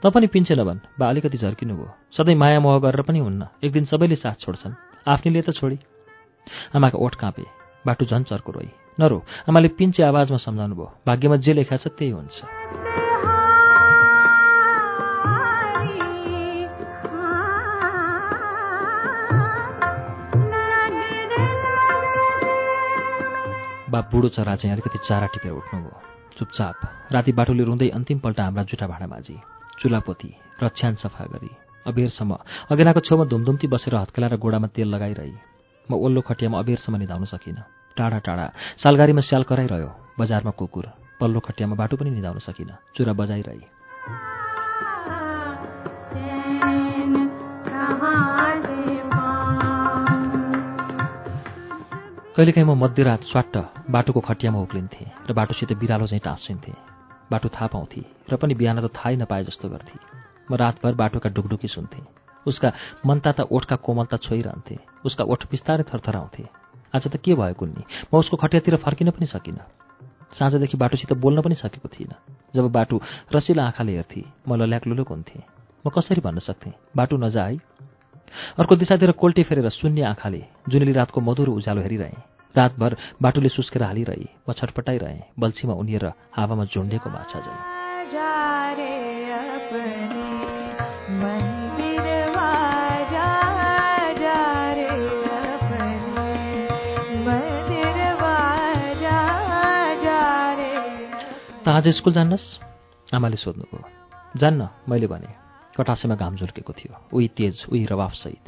त 0.00 0.06
पनि 0.12 0.26
पिन्छे 0.26 0.54
नभन् 0.54 0.78
बा 0.98 1.08
अलिकति 1.08 1.38
झर्किनु 1.38 1.74
भयो 1.74 1.90
सधैँ 2.12 2.34
माया 2.36 2.60
मोह 2.60 2.78
गरेर 2.78 3.02
पनि 3.02 3.18
हुन्न। 3.18 3.42
एक 3.64 3.72
दिन 3.72 3.84
सबैले 3.88 4.16
साथ 4.16 4.44
छोड्छन्। 4.44 4.74
आफ्नैले 5.08 5.42
त 5.42 5.50
छोडी। 5.56 5.78
आमाको 6.76 6.98
ओठ 6.98 7.14
काँपे। 7.14 7.44
बाटो 7.86 8.04
झन् 8.04 8.28
चर्को 8.30 8.52
रोइ 8.52 8.68
नरो 9.00 9.18
आमाले 9.48 9.68
पिन्छे 9.74 10.02
आवाजमा 10.02 10.38
सम्झाउनु 10.46 10.74
भयो 10.74 10.90
भाग्यमा 11.06 11.36
जे 11.42 11.52
लेखा 11.52 11.76
छ 11.76 11.88
त्यही 11.88 12.10
हुन्छ। 12.12 13.01
बाप 23.92 24.08
बुढो 24.12 24.28
चरा 24.32 24.54
चाहिँ 24.56 24.72
अलिकति 24.72 24.98
चारा 25.04 25.26
टिपेर 25.32 25.52
उठ्नुभयो। 25.52 26.00
चुपचाप। 26.38 26.76
राति 27.12 27.32
बाटोले 27.32 27.64
रुँदै 27.64 27.88
अन्तिमपल्ट 27.92 28.40
हाम्रा 28.40 28.62
जुठा 28.64 28.86
भाँडा 28.88 29.06
माझी 29.06 29.36
चुलापोती 29.80 30.30
रछ्यान 30.62 30.94
सफा 30.96 31.24
गरी। 31.28 31.50
अबेरसम्म 31.86 32.32
अगेनाको 32.72 33.00
छेउमा 33.04 33.24
धुमधुम्ती 33.28 33.66
बसेर 33.68 33.94
हत्केला 33.94 34.26
र 34.32 34.36
गोडामा 34.40 34.68
तेल 34.72 34.88
लगाइरही। 34.88 35.34
म 35.86 35.92
ओल्लो 35.94 36.20
खटियामा 36.24 36.58
अबेरसम्म 36.58 36.96
निधाउन 36.96 37.24
सकिनँ। 37.28 37.64
टाढा 37.96 38.18
टाढा 38.24 38.46
सालगारीमा 38.80 39.22
स्याल 39.28 39.42
कराइरह्यो। 39.44 39.90
बजारमा 40.16 40.52
कुकुर 40.56 40.86
पल्लो 41.20 41.40
खटियामा 41.44 41.76
बाटो 41.76 41.96
पनि 42.00 42.10
निधाउन 42.16 42.38
सकिनँ। 42.40 42.96
चुरा 42.96 43.12
बजाइरही। 43.12 43.60
कहिलेकाहीँ 52.36 52.66
म 52.66 52.72
मध्यरात 52.80 53.22
स्वाट्ट 53.28 53.56
बाटोको 53.92 54.20
खटियामा 54.24 54.58
उक्लिन्थेँ 54.58 55.06
र 55.28 55.32
बाटोसित 55.36 55.72
बिरालो 55.76 56.06
चाहिँ 56.08 56.20
टाँसिन्थेँ। 56.24 56.72
बाटो 57.28 57.48
थाहा 57.52 57.66
पाउँथे 57.68 58.00
र 58.32 58.36
पनि 58.40 58.54
बिहान 58.56 58.80
त 58.80 58.88
थाहै 58.88 59.16
नपाए 59.20 59.44
जस्तो 59.44 59.68
गर्थे। 59.68 59.96
म 60.48 60.56
रातभर 60.56 60.94
बाटोका 60.96 61.28
डुकडुकी 61.28 61.68
सुन्थेँ। 61.68 62.04
उसका 62.46 62.72
मनताता 63.04 63.42
ओठका 63.52 63.76
कोमलता 63.76 64.16
छोइरहन्थे। 64.16 64.76
उसका 65.04 65.24
ओठ 65.28 65.44
बिस्तारै 65.52 65.84
थरथराउँथे। 65.84 66.44
आज 66.96 67.04
त 67.12 67.20
के 67.20 67.34
भयो 67.36 67.52
कुन्नी? 67.52 67.84
म 68.08 68.16
उसको 68.16 68.36
खटियातिर 68.40 68.76
फर्किन 68.80 69.10
पनि 69.12 69.26
सकिनँ। 69.28 69.68
साँझदेखि 70.32 70.76
बाटोसित 70.80 71.12
बोल्न 71.12 71.44
पनि 71.44 71.54
सकेको 71.60 71.88
थिइनँ। 71.92 72.16
जब 72.56 72.64
बाटो 72.72 72.96
रसिलो 73.28 73.62
आँखाले 73.62 73.92
हेर्थे 73.92 74.24
म 74.48 74.56
लल्याक 74.56 74.86
लुलुक 74.88 75.08
हुन्थेँ। 75.08 75.42
म 75.84 75.90
कसरी 75.92 76.24
भन्न 76.24 76.40
सक्थेँ? 76.40 76.72
बाटो 76.96 77.16
नजा 77.20 77.44
अर्को 78.58 78.76
दिशातिर 78.76 79.10
कोल्टे 79.10 79.42
फेरेर 79.42 79.68
शून्य 79.68 80.02
आँखाले 80.02 80.44
जुनेली 80.68 80.92
रातको 80.92 81.20
मधुर 81.20 81.48
उज्यालो 81.48 81.80
हेरिरहेँ। 81.82 82.22
रातभर 82.56 82.96
बाटोले 83.22 83.48
सुस्केर 83.48 83.82
हालिरहे 83.82 84.24
म 84.48 84.52
छटपटाइरहेँ 84.52 85.20
बल्छीमा 85.38 85.74
उनिएर 85.74 86.06
हावामा 86.36 86.64
झुन्डेको 86.64 87.10
माछा 87.10 87.40
झन् 87.40 87.82
त 101.64 101.68
आज 101.68 101.88
स्कुल 101.88 102.12
जान्नस्? 102.12 102.58
आमाले 103.14 103.36
सोध्नुभयो। 103.36 103.88
जान्न 104.36 104.68
मैले 104.88 105.06
भने। 105.06 105.41
कटासेमा 105.76 106.14
घाम 106.14 106.36
झुल्केको 106.36 106.72
थियो। 106.72 106.94
उही 107.12 107.28
तेज 107.36 107.64
उही 107.68 107.84
रवाफसहित 107.86 108.46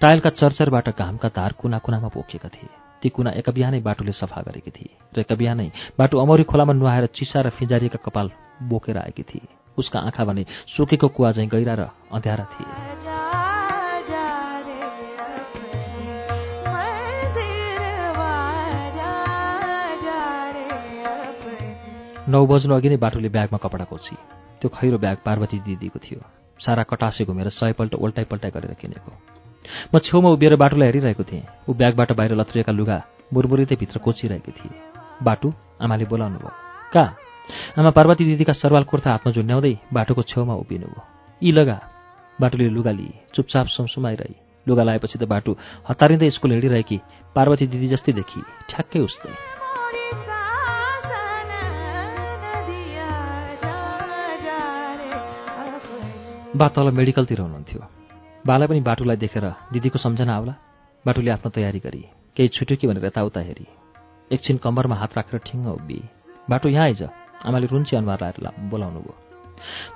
टायलका 0.00 0.30
चरचरबाट 0.30 0.88
घामका 0.96 1.28
धार 1.28 1.52
कुना 1.52 1.78
कुनामा 1.78 2.08
पोखेका 2.08 2.48
थिए। 2.48 2.68
ती 3.02 3.08
कुना 3.08 3.30
एक 3.36 3.48
बिहानै 3.50 3.80
बाटोले 3.80 4.12
सफा 4.12 4.40
गरेकी 4.42 4.70
थिए 4.70 4.92
र 5.16 5.20
एक 5.20 5.32
बिहानै 5.32 5.68
बाटो 5.98 6.18
अमौरी 6.18 6.44
खोलामा 6.44 6.72
नुहाएर 6.72 7.06
चिसा 7.12 7.40
र 7.40 7.48
फिजारिएका 7.50 7.98
कपाल 8.04 8.30
बोकेर 8.62 8.98
आएकी 8.98 9.22
थिए। 9.22 9.48
उसका 9.78 9.98
आँखा 10.00 10.24
भने 10.24 10.44
सुकेको 10.68 11.08
कुवा 11.08 11.32
चाहिँ 11.32 11.48
गहिरा 11.48 11.74
र 11.74 11.88
अँध्यारा 12.12 12.44
थिए। 12.52 12.70
नौ 22.28 22.46
बज्नु 22.46 22.74
अघि 22.74 22.88
नै 22.88 22.96
बाटोले 22.96 23.28
ब्यागमा 23.28 23.58
कपडा 23.58 23.84
कोची। 23.84 24.41
त्यो 24.62 24.70
खैरो 24.70 24.98
ब्याग 25.02 25.16
पार्वती 25.26 25.58
दिदीको 25.66 25.98
थियो। 25.98 26.22
सारा 26.60 26.82
कटासे 26.86 27.24
घुमेर 27.26 27.48
सयपल्ट 27.50 27.94
ओल्टाइ 27.98 28.24
पल्टाइ 28.30 28.50
गरेर 28.54 28.74
किनेको। 28.78 29.10
म 29.90 29.98
छेउमा 29.98 30.30
उभिएर 30.30 30.54
बाटोलाई 30.56 30.88
हेरिरहेको 30.88 31.24
थिएँ। 31.26 31.42
ऊ 31.66 31.74
ब्यागबाट 31.74 32.12
बाहिर 32.14 32.32
लत्रिएका 32.38 32.72
लुगा 32.72 32.98
मुरमुरिँदै 33.34 33.76
भित्र 33.76 33.98
कोचिरहेकी 33.98 34.52
थिए। 34.54 34.74
बाटु? 35.18 35.52
आमाले 35.82 36.04
बोलाउनु 36.06 36.38
भयो 36.38 36.50
कहाँ 36.94 37.10
आमा 37.78 37.90
पार्वती 37.90 38.24
दिदीका 38.24 38.52
सरवाल 38.54 38.84
कुर्ता 38.86 39.10
हातमा 39.10 39.32
झुन्ड्याउँदै 39.34 39.74
बाटोको 39.92 40.22
छेउमा 40.22 40.54
उभिनु 40.54 40.86
भयो। 40.86 41.02
यी 41.42 41.50
लगा। 41.52 41.78
बाटोले 42.38 42.68
लुगा 42.70 42.90
लिए। 42.90 43.14
चुपचाप 43.34 43.66
सुमसुमाइरही। 43.66 44.34
लुगा 44.66 44.82
लाएपछि 44.82 45.18
त 45.18 45.24
बाटो 45.26 45.58
हतारिँदै 45.90 46.30
स्कुल 46.30 46.50
हिँडिरहेकी 46.52 46.98
पार्वती 47.34 47.66
दिदी 47.66 47.88
जस्तै 47.88 48.12
देखि। 48.14 48.40
ठ्याक्कै 48.70 49.00
उस्तै 49.02 49.51
बा 56.52 56.66
तल 56.68 56.90
मेडिकलतिर 56.92 57.40
हुनुहुन्थ्यो। 57.40 57.80
बालाई 58.44 58.68
पनि 58.68 58.80
बाटोलाई 58.84 59.16
देखेर 59.16 59.44
दिदीको 59.72 59.98
सम्झना 59.98 60.32
आउला। 60.36 60.54
बाटोले 61.04 61.30
आफ्नो 61.32 61.48
तयारी 61.48 61.80
गरी 61.80 62.02
केही 62.36 62.48
छुट्यो 62.52 62.76
कि 62.76 62.86
भनेर 62.86 63.04
यताउता 63.08 63.40
हेरी। 63.40 63.66
एकछिन 64.36 64.56
कम्बरमा 64.60 64.96
हात 65.00 65.16
राखेर 65.16 65.40
ठिङ्ग 65.48 65.66
उभिए। 65.80 66.04
बाटो 66.44 66.68
यहाँ 66.68 66.84
आइज। 66.84 67.02
आमाले 67.48 67.66
रुन्ची 67.72 67.96
अनुहार 67.96 68.20
लाएर 68.20 68.68
बोलाउनु 68.68 69.00
भयो। 69.00 69.14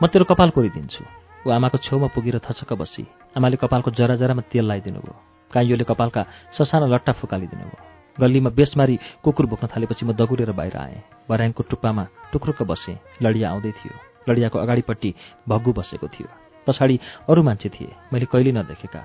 म 0.00 0.06
तेरो 0.08 0.24
कपाल 0.24 0.50
कोरिदिन्छु। 0.56 1.04
ऊ 1.44 1.48
आमाको 1.52 1.76
छेउमा 1.76 2.08
पुगेर 2.16 2.40
थचक्क 2.40 2.72
बसी। 2.72 3.04
आमाले 3.36 3.56
कपालको 3.60 3.90
जरा 3.92 4.16
जरामा 4.16 4.48
तेल 4.48 4.64
लगाइदिनु 4.64 5.00
भयो। 5.04 5.14
काइयोले 5.52 5.84
कपालका 5.84 6.24
ससाना 6.56 6.86
लट्टा 6.88 7.12
फुकालिदिनु 7.20 7.68
भयो। 7.68 7.84
गल्लीमा 8.16 8.50
बेसमारी 8.56 8.96
कुकुर 9.20 9.46
बोक्न 9.46 9.68
थालेपछि 9.76 10.08
म 10.08 10.16
दगुरेर 10.16 10.56
बाहिर 10.56 10.76
आएँ। 10.76 11.28
भर्याङको 11.28 11.62
टुप्पामा 11.68 12.04
टुक्रुक्क 12.32 12.62
बसेँ। 12.64 12.96
लडिया 13.20 13.46
आउँदै 13.52 13.72
थियो। 13.76 13.94
लडियाको 14.28 14.58
अगाडिपट्टि 14.58 15.14
भग्गु 15.48 15.72
बसेको 15.76 16.08
थियो। 16.08 16.45
पछाडि 16.66 16.98
अरू 17.28 17.42
मान्छे 17.42 17.68
थिए। 17.68 17.92
मैले 18.12 18.26
कहिले 18.26 18.52
नदेखेका। 18.52 19.00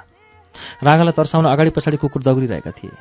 राँगालाई 0.84 1.14
तर्साउन 1.14 1.46
अगाडि 1.46 1.70
पछाडि 1.70 1.98
कुकुर 1.98 2.22
दौडिरहेका 2.24 2.72
थिए। 2.72 2.92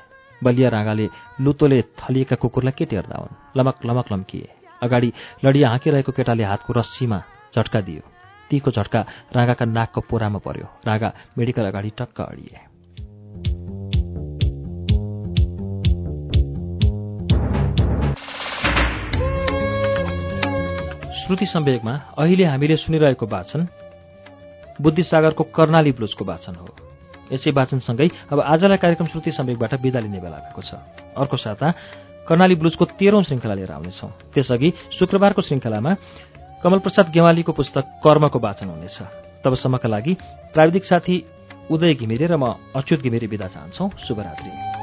बलिया 0.45 0.69
राँगाले 0.69 1.09
लुतोले 1.41 1.83
थलिएका 1.99 2.37
कुकुरलाई 2.37 2.73
के 2.73 2.85
टेर्दा 2.85 3.17
हुन्। 3.19 3.37
लमक 3.57 3.85
लमक 3.87 4.13
लम्किए। 4.13 4.49
अगाडि 4.83 5.13
लडिया 5.45 5.69
हाँकिरहेको 5.69 6.13
केटाले 6.13 6.45
हातको 6.45 6.73
रस्सीमा 6.73 7.19
झट्का 7.57 7.81
दियो। 7.81 8.03
तीको 8.51 8.71
झट्का 8.71 9.01
राँगाका 9.37 9.65
नाकको 9.65 10.01
पोरामा 10.01 10.39
पर्यो। 10.39 10.67
राँगा 10.87 11.13
मेडिकल 11.39 11.65
अगाडि 11.67 11.91
टक्क 11.99 12.21
अडिए। 12.21 12.59
श्रुति 21.21 21.47
सम्वेकमा 21.47 21.95
अहिले 22.19 22.45
हामीले 22.45 22.77
सुनिरहेको 22.77 23.27
वाचन 23.27 23.67
बुद्धिसागरको 24.81 25.45
कर्णाली 25.55 25.93
ब्लुजको 25.93 26.25
वाचन 26.25 26.55
हो। 26.55 26.69
यसै 27.33 27.51
वाचनसँगै 27.51 28.09
अब 28.33 28.41
आजलाई 28.41 28.79
कार्यक्रम 28.83 29.07
श्रुति 29.07 29.31
सम्वेकबाट 29.31 29.73
विदा 29.81 30.01
लिने 30.01 30.21
बेला 30.21 30.39
भएको 30.51 30.63
छ। 30.63 30.75
अर्को 31.15 31.37
साता 31.37 31.69
कर्णाली 32.27 32.55
ब्लुजको 32.55 32.85
तेह्रौं 32.99 33.23
श्रृङ्खला 33.23 33.55
लिएर 33.55 33.71
आउनेछौँ। 33.71 34.11
त्यसअघि 34.35 34.69
शुक्रबारको 34.99 35.43
श्रृङ्खलामा 35.43 35.93
कमल 36.63 36.79
प्रसाद 36.79 37.07
गेवालीको 37.11 37.53
पुस्तक 37.53 37.85
कर्मको 38.05 38.39
वाचन 38.39 38.69
हुनेछ। 38.69 38.99
तबसम्मका 39.45 39.89
लागि 39.89 40.13
प्राविधिक 40.55 40.85
साथी 40.85 41.17
उदय 41.71 41.95
घिमिरे 41.95 42.27
र 42.27 42.37
म 42.37 42.59
अच्युत 42.75 43.01
घिमिरे 43.01 43.27
विदा 43.27 43.47
चाहन्छौ। 43.47 43.89
शुभरात्री। 44.09 44.80